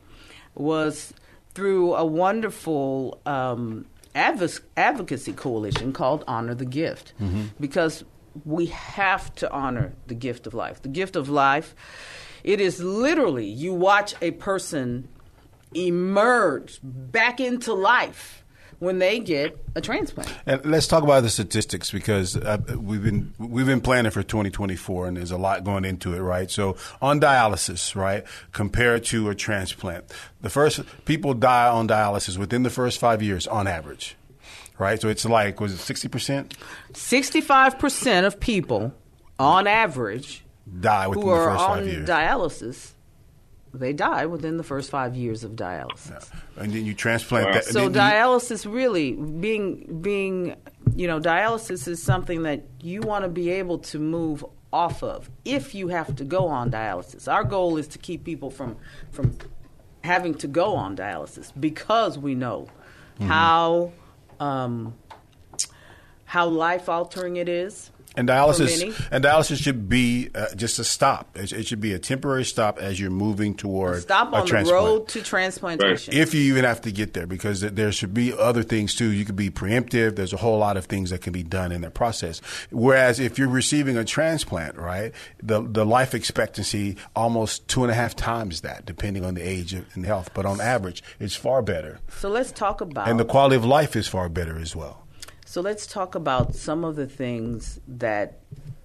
[0.54, 1.12] was
[1.54, 7.12] through a wonderful um, advoc- advocacy coalition called Honor the Gift,
[7.58, 8.04] because
[8.44, 10.80] we have to honor the gift of life.
[10.82, 11.74] The gift of life,
[12.44, 15.08] it is literally you watch a person
[15.74, 18.39] emerge back into life
[18.80, 20.34] when they get a transplant.
[20.46, 25.06] And let's talk about the statistics because uh, we've been we've been planning for 2024,
[25.06, 26.50] and there's a lot going into it, right?
[26.50, 30.04] So on dialysis, right, compared to a transplant,
[30.40, 34.16] the first people die on dialysis within the first five years on average,
[34.78, 35.00] right?
[35.00, 36.56] So it's like was it 60 percent
[36.94, 38.94] 65% of people,
[39.38, 40.42] on average,
[40.80, 42.92] die within who the are first on five years, dialysis,
[43.72, 46.28] they die within the first five years of dialysis.
[46.56, 47.52] and then you transplant Wow.
[47.52, 47.64] that.
[47.64, 50.56] So then you- dialysis really being being
[50.96, 55.30] you know dialysis is something that you want to be able to move off of
[55.44, 57.30] if you have to go on dialysis.
[57.32, 58.76] Our goal is to keep people from
[59.12, 59.36] from
[60.02, 62.68] having to go on dialysis because we know
[63.18, 63.26] Mm-hmm.
[63.28, 63.92] how
[64.40, 64.94] um,
[66.24, 67.90] how life altering it is.
[68.16, 71.36] And dialysis and dialysis should be uh, just a stop.
[71.36, 74.72] It, it should be a temporary stop as you're moving toward Stop a on the
[74.72, 76.14] road to transplantation.
[76.14, 79.10] If you even have to get there, because there should be other things too.
[79.10, 80.16] You could be preemptive.
[80.16, 82.40] There's a whole lot of things that can be done in that process.
[82.70, 87.94] Whereas if you're receiving a transplant, right, the the life expectancy almost two and a
[87.94, 90.30] half times that, depending on the age and health.
[90.34, 93.94] But on average, it's far better, so let's talk about and the quality of life
[93.94, 95.06] is far better as well.
[95.50, 98.38] So let's talk about some of the things that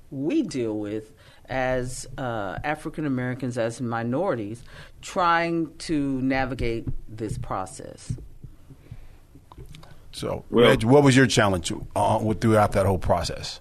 [0.09, 1.13] we deal with
[1.47, 4.63] as uh, African Americans, as minorities,
[4.99, 8.15] trying to navigate this process.
[10.11, 13.59] So, Well- Reg, what was your challenge uh, throughout that whole process?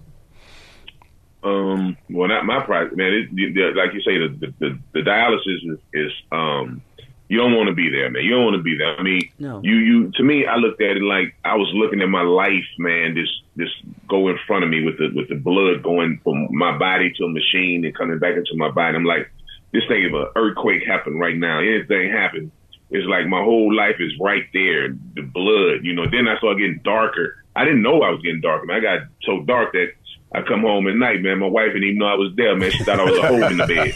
[1.43, 3.13] Um, well, not my price, man.
[3.13, 6.81] It, the, the, like you say, the the, the dialysis is, is um,
[7.27, 8.23] you don't want to be there, man.
[8.23, 8.95] You don't want to be there.
[8.97, 9.61] I mean, No.
[9.63, 12.67] you you to me, I looked at it like I was looking at my life,
[12.77, 13.15] man.
[13.15, 13.69] This this
[14.07, 17.25] go in front of me with the with the blood going from my body to
[17.25, 18.95] a machine and coming back into my body.
[18.95, 19.29] I'm like,
[19.73, 22.51] this thing if an earthquake happened right now, anything happened,
[22.91, 26.05] it's like my whole life is right there, the blood, you know.
[26.09, 27.43] Then I started getting darker.
[27.55, 28.71] I didn't know I was getting darker.
[28.71, 29.93] I got so dark that
[30.35, 31.39] I come home at night, man.
[31.39, 32.69] My wife didn't even know I was there, man.
[32.71, 33.93] She thought I was a hole in the bed.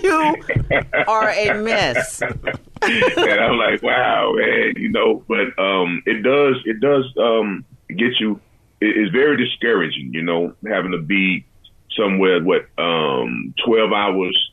[0.02, 2.22] you are a mess.
[2.22, 5.22] and I'm like, wow, man, you know.
[5.28, 8.40] But um, it does, it does um, get you.
[8.80, 11.44] It, it's very discouraging, you know, having to be
[11.94, 14.52] somewhere what um, 12 hours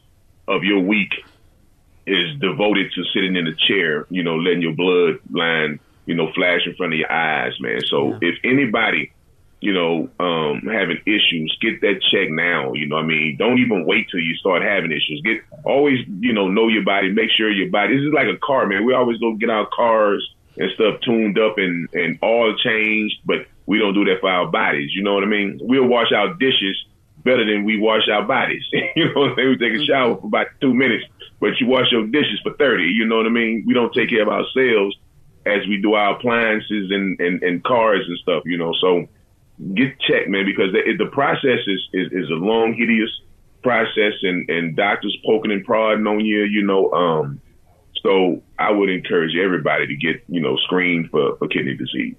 [0.49, 1.13] of your week
[2.05, 6.29] is devoted to sitting in a chair, you know, letting your blood line, you know,
[6.33, 7.79] flash in front of your eyes, man.
[7.89, 8.17] So yeah.
[8.21, 9.13] if anybody
[9.63, 12.73] you know, um, having issues, get that check now.
[12.73, 15.21] You know, I mean, don't even wait till you start having issues.
[15.23, 17.11] Get always, you know, know your body.
[17.11, 17.95] Make sure your body.
[17.95, 18.85] This is like a car, man.
[18.85, 23.47] We always go get our cars and stuff tuned up and and all changed, but
[23.65, 24.91] we don't do that for our bodies.
[24.93, 25.59] You know what I mean?
[25.61, 26.75] We'll wash our dishes
[27.23, 28.63] better than we wash our bodies.
[28.95, 29.49] you know what I mean?
[29.49, 31.05] We take a shower for about two minutes,
[31.39, 32.85] but you wash your dishes for thirty.
[32.85, 33.63] You know what I mean?
[33.65, 34.97] We don't take care of ourselves
[35.45, 38.43] as we do our appliances and and, and cars and stuff.
[38.45, 39.07] You know, so
[39.73, 43.09] get checked, man, because the, the process is, is, is a long, hideous
[43.63, 46.91] process, and and doctors poking and prodding on you, you know.
[46.91, 47.41] Um,
[48.01, 52.17] so I would encourage everybody to get you know screened for, for kidney disease.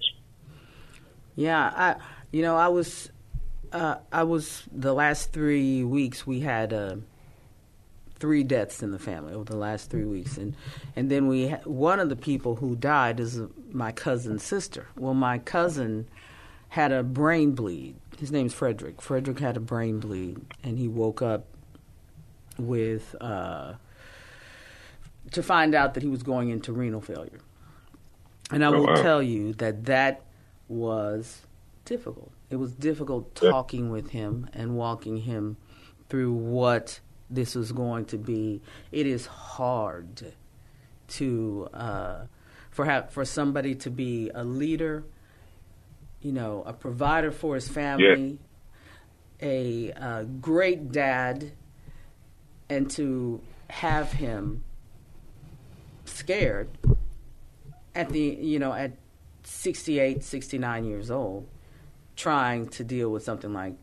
[1.35, 1.95] Yeah, I
[2.31, 3.09] you know I was
[3.71, 6.73] uh, I was the last three weeks we had.
[6.73, 6.97] Uh,
[8.17, 10.55] three deaths in the family over the last three weeks, and
[10.95, 14.87] and then we ha- one of the people who died is my cousin's sister.
[14.95, 16.07] Well, my cousin
[16.75, 17.95] had a brain bleed.
[18.19, 19.01] His name's Frederick.
[19.01, 21.45] Frederick had a brain bleed, and he woke up
[22.57, 23.75] with uh,
[25.31, 27.39] to find out that he was going into renal failure.
[28.51, 29.01] And I oh, will wow.
[29.01, 30.23] tell you that that
[30.67, 31.43] was
[31.85, 32.29] difficult.
[32.49, 35.55] It was difficult talking with him and walking him
[36.09, 38.61] through what this was going to be.
[38.91, 40.33] It is hard
[41.07, 42.25] to uh,
[42.69, 45.05] for ha- for somebody to be a leader
[46.25, 48.39] you know, a provider for his family,
[49.39, 49.47] yeah.
[49.47, 51.51] a, a great dad,
[52.67, 54.63] and to have him
[56.05, 56.67] scared
[57.93, 58.93] at the, you know, at
[59.43, 61.47] 68, 69 years old,
[62.15, 63.75] trying to deal with something like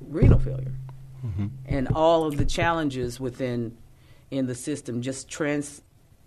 [0.00, 0.72] renal failure.
[1.22, 1.48] Mm-hmm.
[1.66, 3.76] And all of the challenges within
[4.30, 5.82] in the system, just trans,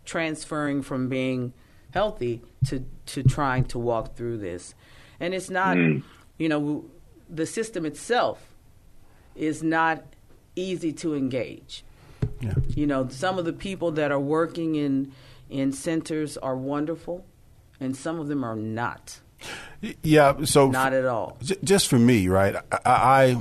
[0.05, 1.51] transferring from being
[1.89, 4.75] healthy to, to trying to walk through this
[5.19, 6.03] and it's not, mm.
[6.37, 6.85] you know,
[7.29, 8.53] the system itself
[9.35, 10.03] is not
[10.55, 11.83] easy to engage.
[12.41, 12.53] Yeah.
[12.69, 15.11] You know, some of the people that are working in
[15.49, 17.25] in centers are wonderful,
[17.79, 19.21] and some of them are not.
[20.01, 21.37] Yeah, so not at all.
[21.43, 22.55] J- just for me, right?
[22.83, 23.37] I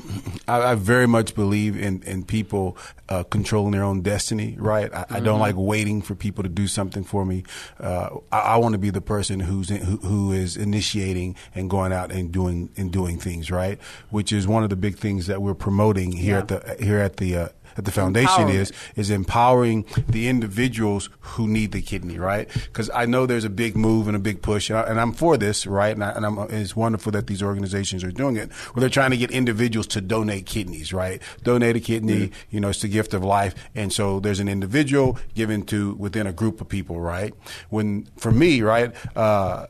[0.46, 2.76] I, I very much believe in in people
[3.08, 4.92] uh, controlling their own destiny, right?
[4.92, 5.14] I, mm-hmm.
[5.14, 5.40] I, don't mm-hmm.
[5.40, 7.44] like waiting for people to do something for me.
[7.80, 11.70] Uh, I, I want to be the person who's in, who, who is initiating and
[11.70, 13.78] going out and doing and doing things, right?
[14.10, 16.40] Which is one of the big things that we're promoting here yeah.
[16.40, 21.46] at the here at the uh, that the foundation is is empowering the individuals who
[21.46, 22.48] need the kidney, right?
[22.52, 25.36] Because I know there's a big move and a big push, and, I, am for
[25.36, 25.94] this, right?
[25.94, 29.10] And, I, and I'm, it's wonderful that these organizations are doing it, where they're trying
[29.12, 31.22] to get individuals to donate kidneys, right?
[31.42, 32.34] Donate a kidney, mm-hmm.
[32.50, 36.26] you know, it's the gift of life, and so there's an individual given to within
[36.26, 37.34] a group of people, right?
[37.68, 39.66] When for me, right, uh,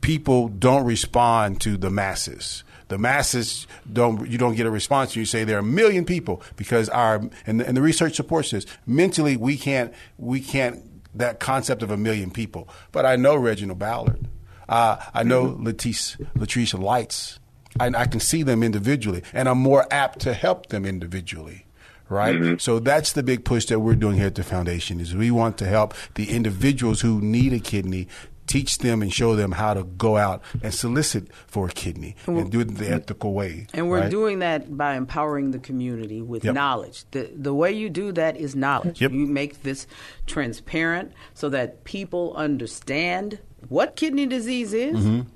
[0.00, 5.16] people don't respond to the masses the masses don't you don't get a response.
[5.16, 8.50] You say there are a million people because our and the, and the research supports
[8.50, 8.66] this.
[8.86, 10.82] Mentally, we can't we can't
[11.18, 12.68] that concept of a million people.
[12.92, 14.28] But I know Reginald Ballard.
[14.68, 15.66] Uh, I know mm-hmm.
[15.66, 17.38] Latrice Lights.
[17.78, 21.66] I, I can see them individually, and I'm more apt to help them individually
[22.08, 22.36] right?
[22.36, 22.58] Mm-hmm.
[22.58, 25.58] So that's the big push that we're doing here at the foundation is we want
[25.58, 28.08] to help the individuals who need a kidney
[28.46, 32.38] teach them and show them how to go out and solicit for a kidney and,
[32.38, 33.66] and do it the ethical way.
[33.72, 34.10] And we're right?
[34.10, 36.54] doing that by empowering the community with yep.
[36.54, 37.04] knowledge.
[37.10, 39.00] The the way you do that is knowledge.
[39.00, 39.12] Yep.
[39.12, 39.86] You make this
[40.26, 44.96] transparent so that people understand what kidney disease is.
[44.96, 45.28] Mm-hmm.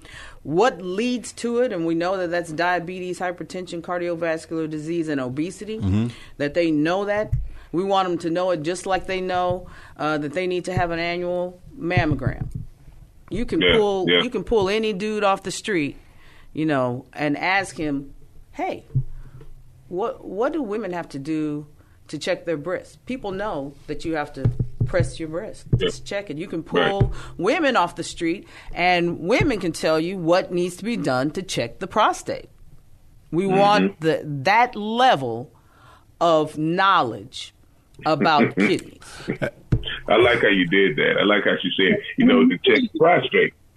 [0.42, 5.78] What leads to it, and we know that that's diabetes, hypertension, cardiovascular disease, and obesity.
[5.78, 6.08] Mm-hmm.
[6.38, 7.34] That they know that,
[7.72, 9.68] we want them to know it just like they know
[9.98, 12.48] uh, that they need to have an annual mammogram.
[13.30, 14.22] You can yeah, pull yeah.
[14.22, 15.96] you can pull any dude off the street,
[16.52, 18.12] you know, and ask him,
[18.50, 18.84] "Hey,
[19.88, 21.66] what what do women have to do
[22.08, 24.50] to check their breasts?" People know that you have to
[24.84, 25.66] press your breast.
[25.76, 26.38] Just check it.
[26.38, 27.10] You can pull right.
[27.38, 31.42] women off the street, and women can tell you what needs to be done to
[31.42, 32.50] check the prostate.
[33.30, 33.56] We mm-hmm.
[33.56, 35.52] want the that level
[36.20, 37.54] of knowledge
[38.04, 39.00] about kidneys.
[40.08, 41.18] I like how you did that.
[41.20, 43.54] I like how she said, you know, to check the prostate.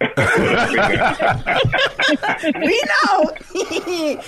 [2.60, 3.30] we know.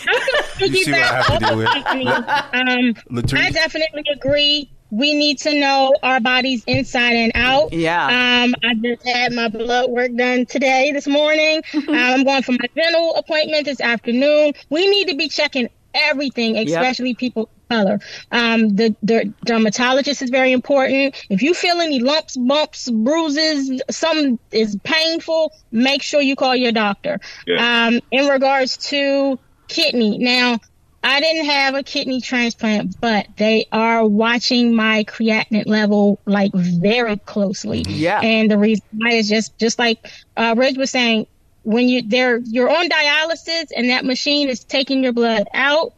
[0.59, 1.69] You see what I have to do with?
[1.69, 3.39] um, Latrice?
[3.39, 4.71] I definitely agree.
[4.91, 7.73] We need to know our bodies inside and out.
[7.73, 8.07] Yeah.
[8.07, 11.63] Um, I just had my blood work done today, this morning.
[11.75, 14.55] um, I'm going for my dental appointment this afternoon.
[14.71, 18.01] We need to be checking everything, especially people of color.
[18.31, 21.15] Um, the, the dermatologist is very important.
[21.31, 26.73] If you feel any lumps, bumps, bruises, something is painful, make sure you call your
[26.73, 27.21] doctor.
[27.47, 27.87] Yeah.
[27.87, 29.39] Um, in regards to
[29.69, 30.59] kidney, now
[31.03, 37.17] I didn't have a kidney transplant, but they are watching my creatinine level like very
[37.19, 37.85] closely.
[37.87, 38.21] Yeah.
[38.21, 41.27] And the reason why is just just like uh, Reg was saying,
[41.63, 45.95] when you they're you're on dialysis and that machine is taking your blood out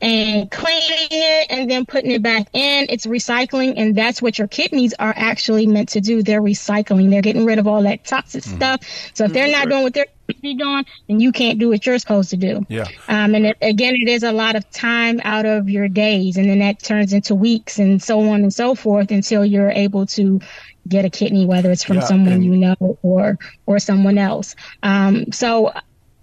[0.00, 4.48] and cleaning it and then putting it back in, it's recycling, and that's what your
[4.48, 6.22] kidneys are actually meant to do.
[6.22, 7.10] They're recycling.
[7.10, 8.80] They're getting rid of all that toxic stuff.
[9.14, 11.68] So if they're not doing what they're supposed to be doing, then you can't do
[11.70, 12.64] what you're supposed to do.
[12.68, 12.86] Yeah.
[13.08, 16.48] Um, and it, again, it is a lot of time out of your days, and
[16.48, 20.40] then that turns into weeks and so on and so forth until you're able to
[20.86, 23.36] get a kidney, whether it's from Yeah, someone and- you know or
[23.66, 24.54] or someone else.
[24.82, 25.72] Um, so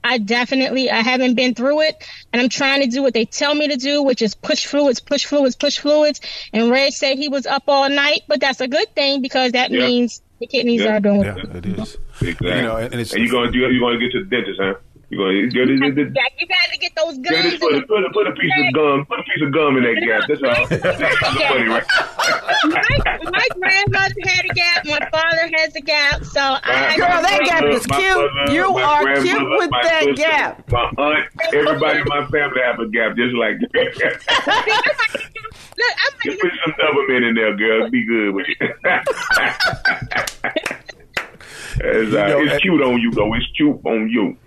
[0.07, 1.95] I definitely I haven't been through it,
[2.31, 4.99] and I'm trying to do what they tell me to do, which is push fluids,
[4.99, 6.21] push fluids, push fluids.
[6.53, 9.71] And Reg said he was up all night, but that's a good thing because that
[9.71, 9.79] Yeah.
[9.87, 10.97] means the kidneys Yeah.
[10.97, 11.23] are doing.
[11.23, 11.97] Yeah, it is.
[12.21, 12.49] Exactly.
[12.55, 14.75] You know, and it's- you're gonna do you're gonna get to the dentist, huh?
[15.15, 17.43] You're gonna go to the, the, you got to get those Yeah, guns.
[17.51, 19.77] just put, a, put, a, put a piece of gum, put a piece of gum
[19.77, 20.27] in that gap.
[20.27, 20.67] That's all.
[20.69, 21.85] That's funny, right?
[22.65, 24.85] my, my grandmother had a gap.
[24.85, 26.23] My father has a gap.
[26.25, 28.17] So I Girl, that gap is cute.
[28.17, 30.71] mother, You are cute with that sister, gap.
[30.71, 34.21] My aunt, everybody in my family have a gap just like that.
[35.77, 37.89] Look, I'm Just put some Doberman in there, girl.
[37.89, 38.55] Be good with it.
[41.79, 43.33] it's, uh, know, it's cute on you, though.
[43.33, 44.37] It's cute on you.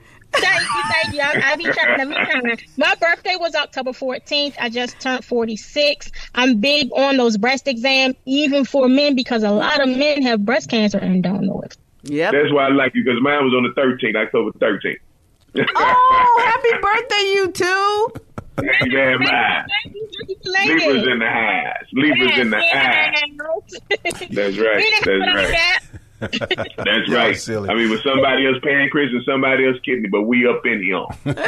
[0.89, 1.45] Thank you, thank.
[1.45, 2.59] I, I be trying, I be trying.
[2.77, 4.55] My birthday was October 14th.
[4.61, 6.11] I just turned 46.
[6.35, 10.45] I'm big on those breast exams, even for men, because a lot of men have
[10.45, 11.77] breast cancer and don't know it.
[12.05, 12.33] Yep.
[12.33, 14.97] That's why I like you because mine was on the 13th, October 13th.
[15.77, 18.09] Oh, happy birthday, you too.
[18.57, 19.29] Thank you very much.
[19.29, 20.87] Thank you, thank you, lady.
[20.87, 21.87] Libras in the highs.
[21.93, 23.15] Libras in the highs.
[23.89, 24.85] That's That's right.
[25.05, 25.81] That's right.
[26.21, 27.39] That's Y'all right.
[27.39, 27.69] silly.
[27.71, 31.05] I mean, with somebody else pancreas and somebody else kidney, but we up in here.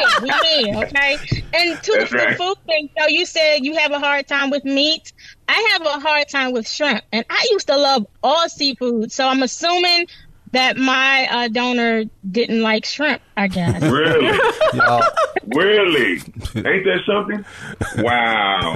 [0.00, 1.16] Yeah, we did, okay?
[1.52, 2.36] And to That's the right.
[2.36, 5.12] food thing, so you said you have a hard time with meat.
[5.46, 9.12] I have a hard time with shrimp, and I used to love all seafood.
[9.12, 10.06] So I'm assuming
[10.52, 13.20] that my uh, donor didn't like shrimp.
[13.36, 13.82] I guess.
[13.82, 14.38] Really?
[15.46, 16.12] Really?
[16.12, 17.44] Ain't that something?
[18.04, 18.74] Wow.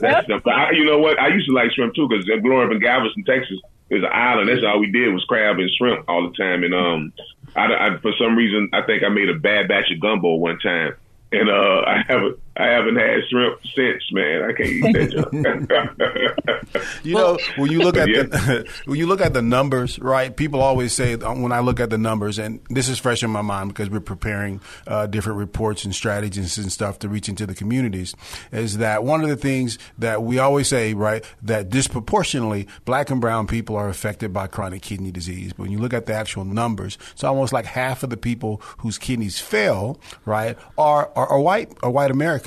[0.00, 0.52] That's something.
[0.52, 1.20] I, you know what?
[1.20, 3.58] I used to like shrimp too because growing up in Galveston, Texas,
[3.90, 4.48] is an island.
[4.48, 6.64] That's all we did was crab and shrimp all the time.
[6.64, 7.12] And um,
[7.54, 10.58] I, I for some reason I think I made a bad batch of gumbo one
[10.58, 10.94] time.
[11.32, 14.42] And uh, I haven't, I haven't had shrimp since, man.
[14.42, 16.72] I can't eat that junk.
[17.02, 18.22] You know, when you look at Yeah.
[18.24, 20.34] the when you look at the numbers, right?
[20.36, 23.30] People always say uh, when I look at the numbers, and this is fresh in
[23.30, 27.46] my mind because we're preparing uh, different reports and strategies and stuff to reach into
[27.46, 28.14] the communities.
[28.52, 31.24] Is that one of the things that we always say, right?
[31.42, 35.52] That disproportionately, black and brown people are affected by chronic kidney disease.
[35.52, 38.60] But when you look at the actual numbers, it's almost like half of the people
[38.78, 42.45] whose kidneys fail, right, are are, are white are white Americans.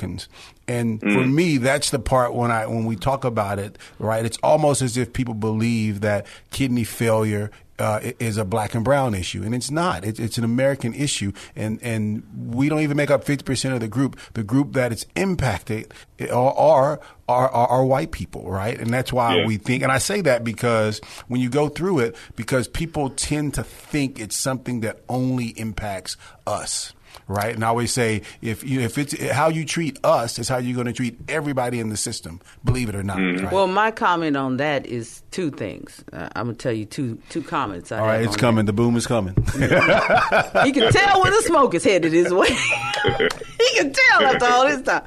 [0.68, 4.24] And for me, that's the part when I when we talk about it, right?
[4.24, 9.14] It's almost as if people believe that kidney failure uh, is a black and brown
[9.14, 10.04] issue, and it's not.
[10.04, 12.22] It's, it's an American issue, and and
[12.54, 14.20] we don't even make up fifty percent of the group.
[14.34, 15.92] The group that it's impacted
[16.30, 18.78] are are are, are, are white people, right?
[18.78, 19.46] And that's why Yeah.
[19.46, 19.82] we think.
[19.82, 24.20] And I say that because when you go through it, because people tend to think
[24.20, 26.92] it's something that only impacts us
[27.28, 27.54] right?
[27.54, 30.74] And I always say, if you, if it's how you treat us is how you're
[30.74, 32.40] going to treat everybody in the system.
[32.64, 33.18] Believe it or not.
[33.18, 33.52] right?
[33.52, 36.04] Well, my comment on that is two things.
[36.12, 37.92] Uh, I'm gonna tell you two two comments.
[37.92, 38.64] I all right, it's on coming.
[38.66, 39.34] The boom is coming.
[39.34, 40.62] that.
[40.64, 42.48] He can tell when the smoke is headed his way.
[43.08, 45.02] he can tell after all this time.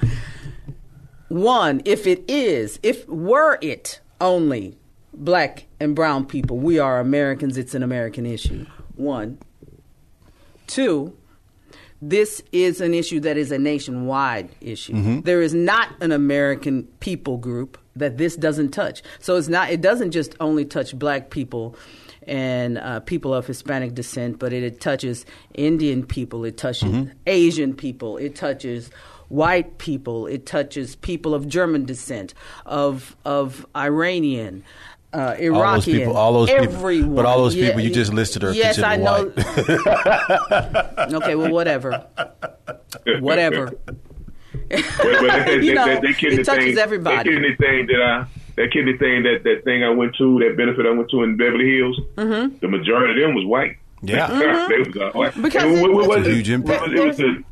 [1.29, 4.77] One, if it is, if were it only
[5.13, 7.57] black and brown people, we are Americans.
[7.57, 8.65] It's an American issue.
[8.95, 9.39] One.
[10.67, 11.15] Two,
[12.09, 15.21] this is an issue that is a nationwide issue.
[15.21, 19.01] There is not an American people group that this doesn't touch.
[19.19, 19.69] So it's not.
[19.69, 21.75] It doesn't just only touch black people
[22.27, 26.45] and uh, people of Hispanic descent, but it, it touches Indian people.
[26.45, 28.17] It touches Asian people.
[28.17, 28.89] It touches
[29.29, 30.27] white people.
[30.27, 32.33] It touches people of German descent,
[32.65, 34.63] of of Iranian.
[35.13, 36.93] Uh, Iraqian, all those people, all those everyone.
[37.01, 39.93] people, but all those Yeah, people you just listed are yes, I considered know.
[41.05, 41.13] white.
[41.13, 42.07] okay, well, whatever,
[43.19, 43.71] whatever.
[43.75, 43.95] But,
[44.69, 47.17] but that, that, You know, that, that kidney it touches thing, everybody.
[47.17, 50.55] That kidney thing that I, that kidney thing, that, that thing I went to, that
[50.57, 52.57] benefit I went to in Beverly Hills, Mm-hmm.
[52.59, 53.77] the majority of them was white.
[54.01, 54.27] Yeah.
[54.69, 55.39] they was all white.
[55.41, 56.35] Because And what, what it- was That's a it?
[56.35, 56.81] huge impact.
[56.81, 57.43] What was- it was the,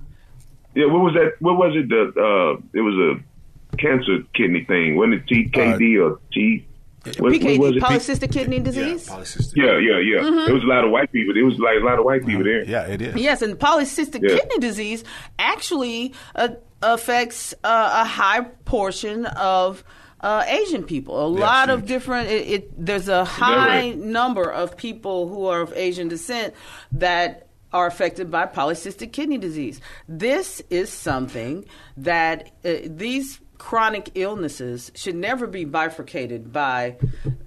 [0.73, 1.33] yeah, what was that?
[1.41, 1.89] What was it?
[1.89, 4.95] The uh, it was a cancer kidney thing.
[4.95, 6.65] Wasn't it TKD or T?
[7.03, 7.83] What, what PKD, was it?
[7.83, 9.09] polycystic kidney Yeah, disease.
[9.09, 9.55] polycystic.
[9.55, 10.19] Yeah, yeah, yeah.
[10.21, 10.45] Mm-hmm.
[10.45, 11.33] There was a lot of white people.
[11.33, 12.63] There was like a lot of white people there.
[12.63, 13.15] Yeah, it is.
[13.15, 14.37] Yes, and polycystic Yeah.
[14.37, 15.03] kidney disease
[15.39, 16.49] actually uh,
[16.83, 19.83] affects uh, a high portion of
[20.21, 21.25] uh, Asian people.
[21.25, 22.29] A lot of different.
[22.29, 23.97] It, it there's a high right?
[23.97, 26.53] number of people who are of Asian descent
[26.91, 29.81] that are affected by polycystic kidney disease.
[30.07, 31.65] This is something
[31.97, 36.97] that uh, these chronic illnesses should never be bifurcated by.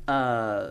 [0.06, 0.70] Uh,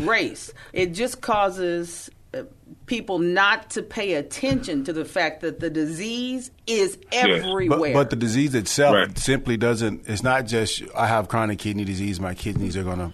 [0.00, 0.52] race.
[0.72, 2.44] It just causes uh,
[2.86, 7.44] people not to pay attention to the fact that the disease is Yes.
[7.44, 7.92] everywhere.
[7.92, 9.18] But, but the disease itself Right.
[9.18, 10.08] simply doesn't.
[10.08, 12.18] It's not just I have chronic kidney disease.
[12.18, 13.12] My kidneys are going to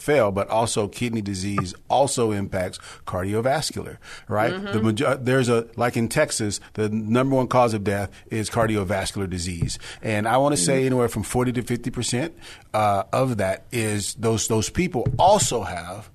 [0.00, 3.98] fail, but also kidney disease also impacts cardiovascular.
[4.28, 4.52] Right?
[4.52, 4.72] Mm-hmm.
[4.72, 9.28] The major- there's a like in Texas, the number one cause of death is cardiovascular
[9.28, 10.66] disease, and I want to Mm-hmm.
[10.66, 12.36] say anywhere from forty to fifty percent
[12.74, 16.10] uh, of that is those those people also have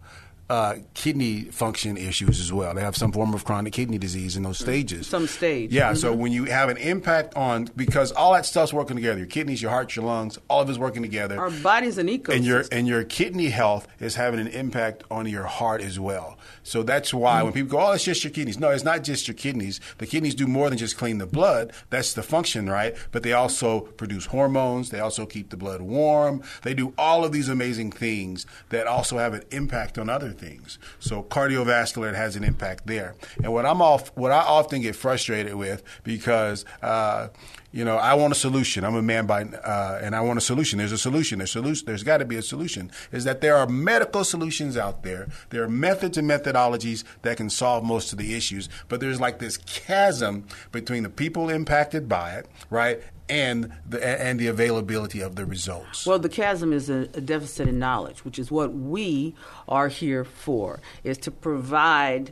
[0.50, 2.74] uh, kidney function issues as well.
[2.76, 5.08] They have some form of chronic kidney disease in those stages.
[5.08, 5.72] Some stage.
[5.72, 5.94] Yeah.
[5.94, 9.62] So when you have an impact on because all that stuff's working together, your kidneys,
[9.62, 11.40] your heart, your lungs, all of it's working together.
[11.40, 12.36] Our body's an ecosystem.
[12.36, 16.38] and your and your kidney health is having an impact on your heart as well.
[16.66, 19.28] So that's why when people go, "Oh, it's just your kidneys." No, it's not just
[19.28, 19.80] your kidneys.
[20.00, 21.72] The kidneys do more than just clean the blood.
[21.92, 22.96] That's the function, right?
[23.12, 24.90] But they also produce hormones.
[24.90, 26.42] They also keep the blood warm.
[26.64, 30.80] They do all of these amazing things that also have an impact on other things.
[31.00, 33.16] So cardiovascular it has an impact there.
[33.44, 36.66] And what I'm off, what I often get frustrated with because.
[36.82, 37.30] Uh,
[37.76, 38.86] you know, I want a solution.
[38.86, 40.80] I'm a man by, uh, and I want a solution.
[40.80, 41.40] There's a solution.
[41.40, 41.86] There's solution.
[41.86, 42.90] There's got to be a solution.
[43.12, 45.28] Is that there are medical solutions out there.
[45.50, 48.70] There are methods and methodologies that can solve most of the issues.
[48.88, 54.40] But there's like this chasm between the people impacted by it, right, and the and
[54.40, 56.06] the availability of the results.
[56.06, 59.36] Well, the chasm is a, a deficit in knowledge, which is what we
[59.68, 62.32] are here for, is to provide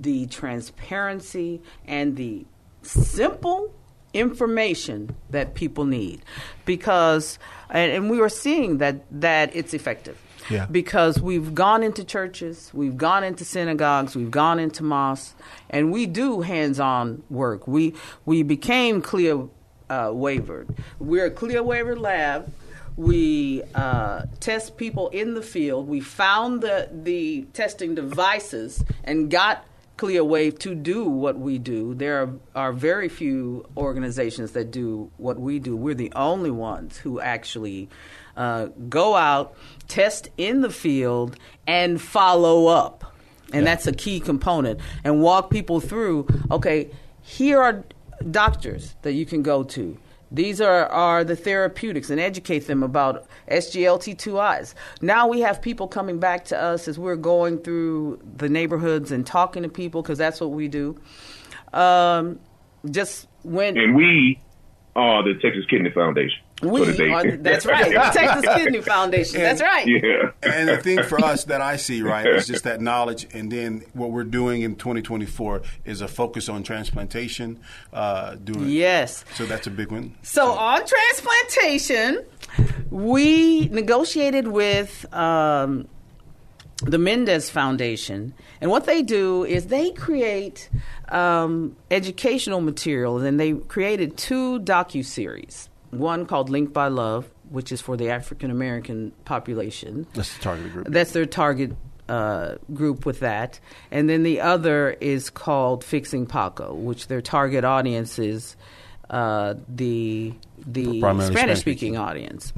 [0.00, 2.46] the transparency and the
[2.82, 3.72] simple
[4.14, 6.22] information that people need.
[6.64, 7.38] Because,
[7.70, 10.20] and, and we are seeing that, that it's effective.
[10.50, 10.66] Yeah.
[10.66, 15.34] Because we've gone into churches, we've gone into synagogues, we've gone into mosques,
[15.70, 17.68] and we do hands-on work.
[17.68, 17.94] We
[18.24, 19.46] we became CLIA
[19.88, 20.74] uh, wavered.
[20.98, 22.52] We're a CLIA waivered lab.
[22.96, 25.88] We uh, test people in the field.
[25.88, 29.64] We found the the testing devices and got
[30.02, 31.94] CLIA waived to do what we do.
[31.94, 35.76] There are, are very few organizations that do what we do.
[35.76, 37.88] We're the only ones who actually
[38.36, 39.54] uh, go out,
[39.86, 41.38] test in the field,
[41.68, 43.14] and follow up.
[43.52, 44.80] And that's a key component.
[45.04, 46.90] And walk people through okay,
[47.20, 47.84] here are
[48.28, 49.96] doctors that you can go to.
[50.32, 54.74] These are, are the therapeutics and educate them about SGLT2Is.
[55.02, 59.26] Now we have people coming back to us as we're going through the neighborhoods and
[59.26, 60.98] talking to people because that's what we do.
[61.74, 62.40] Um,
[62.90, 64.40] just when And we
[64.96, 66.38] are the Texas Kidney Foundation.
[66.62, 69.40] We So that they- are, that's right, Texas Kidney Foundation.
[69.40, 69.86] That's right.
[69.86, 70.30] Yeah.
[70.42, 73.26] and the thing for us that I see, right, is just that knowledge.
[73.34, 77.60] And then what we're doing in 2024 is a focus on transplantation.
[77.92, 79.24] Uh, doing Yes.
[79.34, 80.16] So that's a big one.
[80.22, 82.24] So on transplantation,
[82.90, 85.88] we negotiated with um,
[86.84, 90.68] the Mendez Foundation, and what they do is they create
[91.08, 95.68] um, educational material, and they created two docu series.
[95.92, 100.06] One called Linked by Love, which is for the African American population.
[100.14, 100.86] That's the target group.
[100.88, 101.72] That's their target
[102.08, 103.60] uh, group with that.
[103.90, 108.56] And then the other is called Fixing Paco, which their target audience is
[109.10, 110.32] uh, the
[110.66, 112.54] the Spanish speaking audience.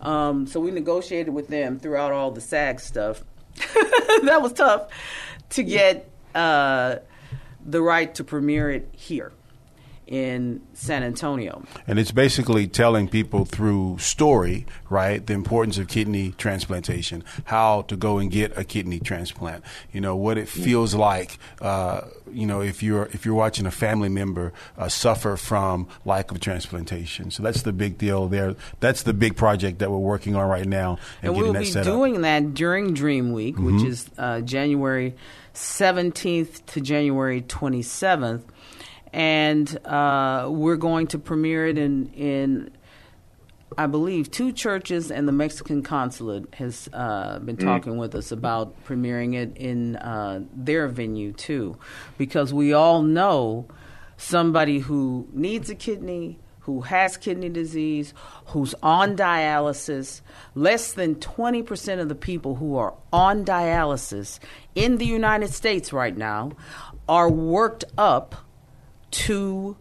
[0.00, 3.22] Um, so we negotiated with them throughout all the SAG stuff.
[4.22, 4.88] that was tough
[5.50, 6.96] to get uh,
[7.62, 9.32] the right to premiere it here
[10.10, 11.62] in San Antonio.
[11.86, 17.96] And it's basically telling people through story, right, the importance of kidney transplantation, how to
[17.96, 19.64] go and get a kidney transplant.
[19.92, 21.38] You know what it feels like.
[21.62, 26.32] Uh, you know if you're if you're watching a family member uh, suffer from lack
[26.32, 27.30] of transplantation.
[27.30, 28.56] So that's the big deal there.
[28.80, 31.84] That's the big project that we're working on right now, and, And getting we'll that
[31.84, 32.22] be doing up.
[32.22, 35.14] that during Dream Week, which is uh, January
[35.54, 38.42] 17th to January 27th.
[39.12, 42.70] And uh, we're going to premiere it in, in,
[43.76, 48.84] I believe, two churches, and the Mexican consulate has uh, been talking with us about
[48.84, 51.76] premiering it in uh, their venue, too.
[52.18, 53.66] Because we all know
[54.16, 58.14] somebody who needs a kidney, who has kidney disease,
[58.46, 60.20] who's on dialysis.
[60.54, 64.38] Less than 20% of the people who are on dialysis
[64.74, 66.52] in the United States right now
[67.08, 68.36] are worked up
[69.10, 69.76] to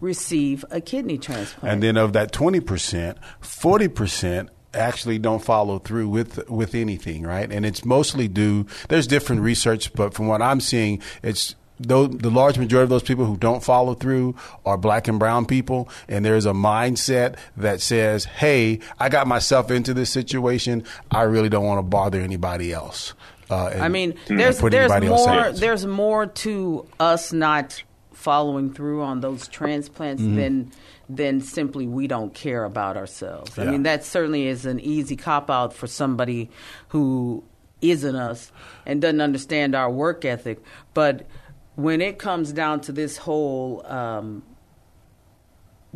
[0.00, 1.72] receive a kidney transplant.
[1.72, 7.50] And then of that 20%, 40% actually don't follow through with with anything, right?
[7.50, 12.30] And it's mostly due there's different research, but from what I'm seeing, it's though the
[12.30, 14.34] large majority of those people who don't follow through
[14.64, 19.72] are black and brown people and there's a mindset that says hey i got myself
[19.72, 23.12] into this situation i really don't want to bother anybody else
[23.50, 27.82] uh, and- I mean, there's there's more there's more to us not
[28.24, 30.36] following through on those transplants Mm-hmm.
[30.36, 30.72] than
[31.08, 33.58] than simply we don't care about ourselves.
[33.58, 36.48] I mean, that certainly is an easy cop out for somebody
[36.88, 37.44] who
[37.82, 38.50] isn't us
[38.86, 40.58] and doesn't understand our work ethic.
[40.94, 41.26] But
[41.74, 44.42] when it comes down to this whole um,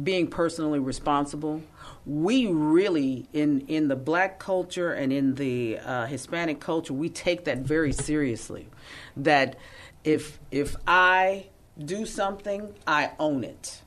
[0.03, 1.63] being personally responsible.
[2.07, 7.45] We really, in in the black culture and in the uh, Hispanic culture, we take
[7.45, 8.69] that very seriously.
[9.17, 9.57] That
[10.05, 11.47] if if I
[11.83, 13.83] do something, I own it.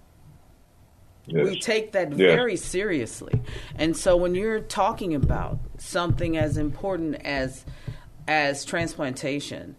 [1.27, 2.35] We take that Yeah.
[2.35, 3.41] very seriously.
[3.75, 7.65] And so when you're talking about something as important as
[8.27, 9.75] as transplantation,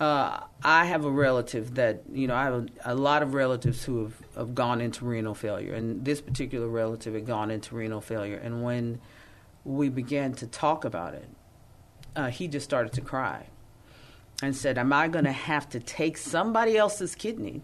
[0.00, 3.84] uh, I have a relative that you know I have a, a lot of relatives
[3.84, 8.00] who have, have gone into renal failure, and this particular relative had gone into renal
[8.00, 8.36] failure.
[8.36, 9.00] And when
[9.64, 11.28] we began to talk about it,
[12.14, 13.46] uh, he just started to cry
[14.42, 17.62] and said, "Am I going to have to take somebody else's kidney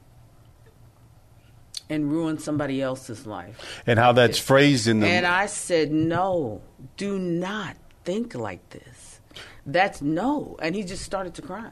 [1.89, 6.63] and ruin somebody else's life?" and how that's phrased in the And I said, no,
[6.97, 9.21] do not think like this.
[9.67, 10.57] That's no.
[10.61, 11.71] And he just started to cry.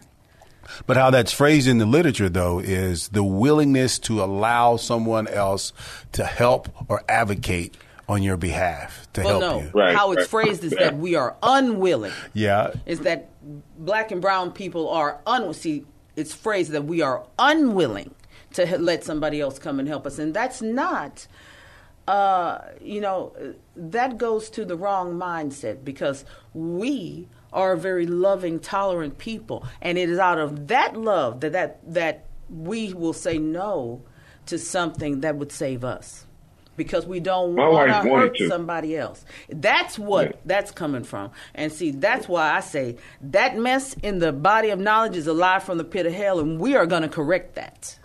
[0.87, 5.73] But how that's phrased in the literature, though, is the willingness to allow someone else
[6.13, 7.77] to help or advocate
[8.11, 9.61] on your behalf to well, help no.
[9.63, 9.71] you.
[9.73, 10.29] Right, How it's right.
[10.29, 12.13] phrased is that we are unwilling.
[12.35, 12.73] Yeah.
[12.85, 13.29] Is that
[13.79, 15.55] black and brown people are unwilling.
[15.55, 15.87] See,
[16.17, 18.13] it's phrased that we are unwilling
[18.55, 21.29] to h- let somebody else come and help us, and that's not.
[22.09, 23.33] Uh, you know,
[23.77, 29.97] that goes to the wrong mindset because we are a very loving, tolerant people, and
[29.97, 34.03] it is out of that love that that that we will say no
[34.47, 36.27] to something that would save us
[36.81, 38.49] because we don't want to hurt to.
[38.49, 39.23] somebody else.
[39.51, 40.33] That's what Yeah.
[40.47, 41.31] that's coming from.
[41.55, 45.63] And see, that's why I say that mess in the body of knowledge is alive
[45.63, 47.99] from the pit of hell, and we are going to correct that.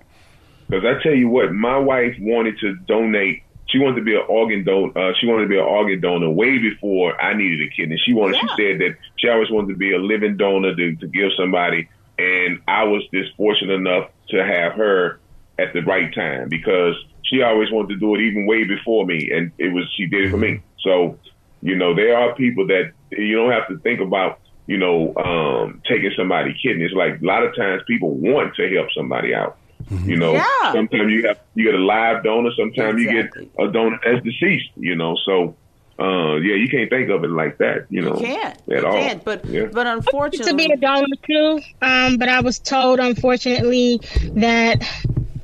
[0.70, 3.44] Because I tell you what, my wife wanted to donate.
[3.70, 4.92] She wanted to be an organ donor.
[4.98, 7.98] Uh, she wanted to be an organ donor way before I needed a kidney.
[8.06, 8.36] She wanted.
[8.36, 8.42] Yeah.
[8.42, 11.88] She said that she always wanted to be a living donor to, to give somebody.
[12.20, 15.20] And I was just fortunate enough to have her
[15.58, 16.96] at the right time because
[17.26, 20.26] she always wanted to do it even way before me, and it was she did
[20.26, 20.62] it for me.
[20.82, 21.18] So,
[21.62, 24.40] you know, there are people that you don't have to think about.
[24.68, 26.92] You know, um, taking somebody kidneys.
[26.92, 29.58] Like a lot of times, people want to help somebody out.
[30.04, 30.72] You know, Yeah.
[30.74, 33.44] sometimes you have you get a live donor, sometimes Exactly.
[33.44, 34.72] you get a donor that's deceased.
[34.76, 35.56] You know, so
[36.00, 37.86] uh, yeah, you can't think of it like that.
[37.92, 38.56] You know, You can't.
[38.56, 38.94] at you all.
[38.94, 39.24] can't.
[39.24, 39.66] But yeah.
[39.72, 44.02] but unfortunately, to be a donor too, um, but I was told, unfortunately,
[44.34, 44.82] that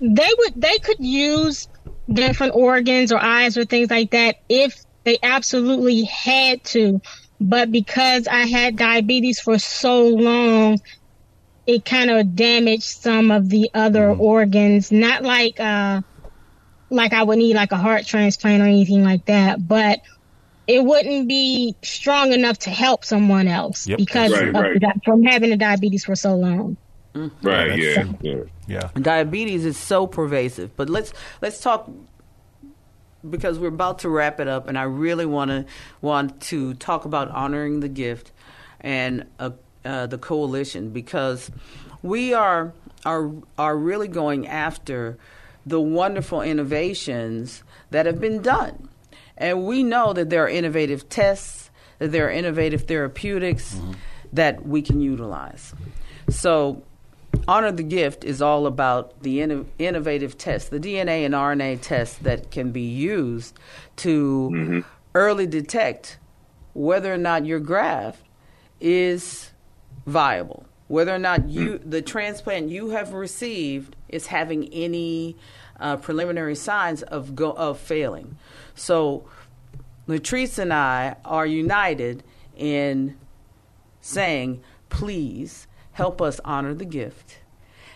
[0.01, 1.67] they would they could use
[2.11, 4.75] different organs or eyes or things like that if
[5.05, 6.99] they absolutely had to.
[7.39, 10.79] But because I had diabetes for so long,
[11.65, 14.91] it kind of damaged some of the other organs.
[14.91, 16.01] Not like uh,
[16.89, 19.99] like I would need like a heart transplant or anything like that, but
[20.67, 23.97] it wouldn't be strong enough to help someone else Yep.
[23.97, 24.79] because Right, of right.
[24.79, 26.77] the- from having the diabetes for so long.
[27.13, 28.43] Right, yeah, yeah.
[28.67, 28.89] Yeah.
[28.99, 30.75] diabetes is so pervasive.
[30.75, 31.89] But let's let's talk
[33.29, 35.65] because we're about to wrap it up, and I really want to
[36.01, 38.31] want to talk about honoring the gift
[38.79, 39.51] and uh,
[39.85, 41.51] uh, the coalition because
[42.01, 42.73] we are
[43.05, 45.17] are are really going after
[45.65, 48.89] the wonderful innovations that have been done.
[49.37, 53.93] And we know that there are innovative tests, that there are innovative therapeutics mm-hmm.
[54.33, 55.73] that we can utilize.
[56.29, 56.83] So,
[57.47, 62.17] Honor the Gift is all about the inno- innovative tests, the DNA and RNA tests
[62.19, 63.57] that can be used
[63.97, 64.79] to mm-hmm.
[65.15, 66.17] early detect
[66.73, 68.23] whether or not your graft
[68.79, 69.51] is
[70.05, 71.91] viable, whether or not you mm.
[71.91, 75.35] the transplant you have received is having any
[75.79, 78.37] uh, preliminary signs of go, of failing.
[78.75, 79.25] So,
[80.07, 82.23] Latrice and I are united
[82.55, 83.17] in
[84.01, 87.39] saying, please help us honor the gift.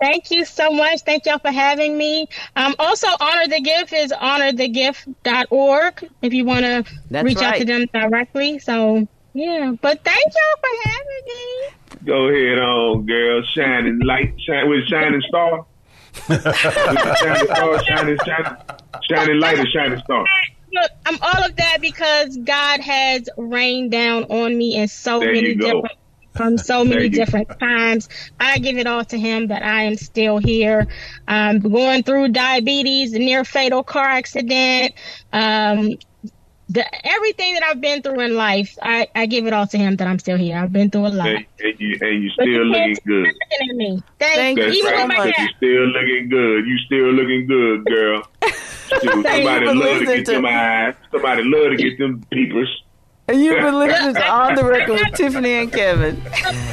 [0.00, 1.02] Thank you so much.
[1.02, 2.26] Thank y'all for having me.
[2.56, 6.84] Um, also, Honor the Gift is honorthegift.org if you want to
[7.22, 7.44] reach right.
[7.44, 8.58] out to them directly.
[8.58, 9.72] So, yeah.
[9.80, 11.68] But thank y'all for having me.
[12.04, 13.44] Go ahead on, girl.
[13.54, 15.64] Shining light, shine with shining star.
[16.28, 18.56] Shining star, shining, shining,
[19.10, 20.24] shining light, and shining star.
[20.72, 25.32] Look, I'm all of that because God has rained down on me in so there
[25.32, 25.96] many different
[26.36, 28.08] from so many different times.
[28.38, 30.86] I give it all to him that I am still here.
[31.26, 34.94] Um, going through diabetes, near fatal car accident,
[35.32, 35.94] um,
[36.68, 39.96] the, everything that I've been through in life, I, I give it all to him
[39.96, 40.56] that I'm still here.
[40.56, 41.28] I've been through a lot.
[41.28, 43.26] And, and you, and you still looking good.
[43.26, 44.02] At me.
[44.18, 45.26] Thank, That's Even right.
[45.26, 46.66] with you still looking good.
[46.66, 48.28] You still looking good, girl.
[49.00, 50.94] somebody love to get to them eyes.
[51.12, 52.82] Somebody love to get them peepers.
[53.28, 56.14] And you've been listening to On the Record with Tiffany and Kevin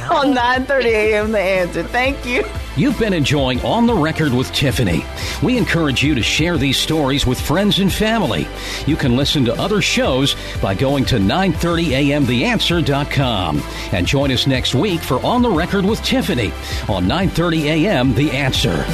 [0.08, 1.32] on 9:30 a.m.
[1.32, 1.82] The Answer.
[1.82, 2.44] Thank you.
[2.76, 5.04] You've been enjoying On the Record with Tiffany.
[5.42, 8.46] We encourage you to share these stories with friends and family.
[8.86, 15.00] You can listen to other shows by going to 930amtheanswer.com and join us next week
[15.00, 16.52] for On the Record with Tiffany
[16.88, 18.14] on 9:30 a.m.
[18.14, 18.86] The Answer.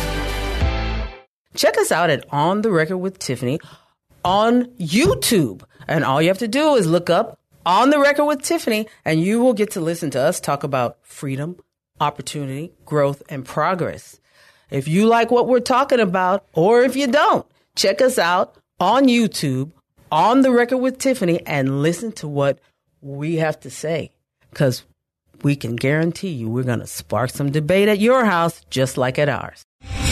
[1.54, 3.60] Check us out at On the Record with Tiffany
[4.24, 5.62] on YouTube.
[5.86, 9.20] And all you have to do is look up on the record with Tiffany, and
[9.20, 11.56] you will get to listen to us talk about freedom,
[12.00, 14.20] opportunity, growth, and progress.
[14.70, 17.46] If you like what we're talking about, or if you don't,
[17.76, 19.72] check us out on YouTube,
[20.12, 22.58] on the record with Tiffany, and listen to what
[23.00, 24.10] we have to say.
[24.50, 24.84] Because
[25.42, 29.18] we can guarantee you we're going to spark some debate at your house just like
[29.18, 29.64] at ours.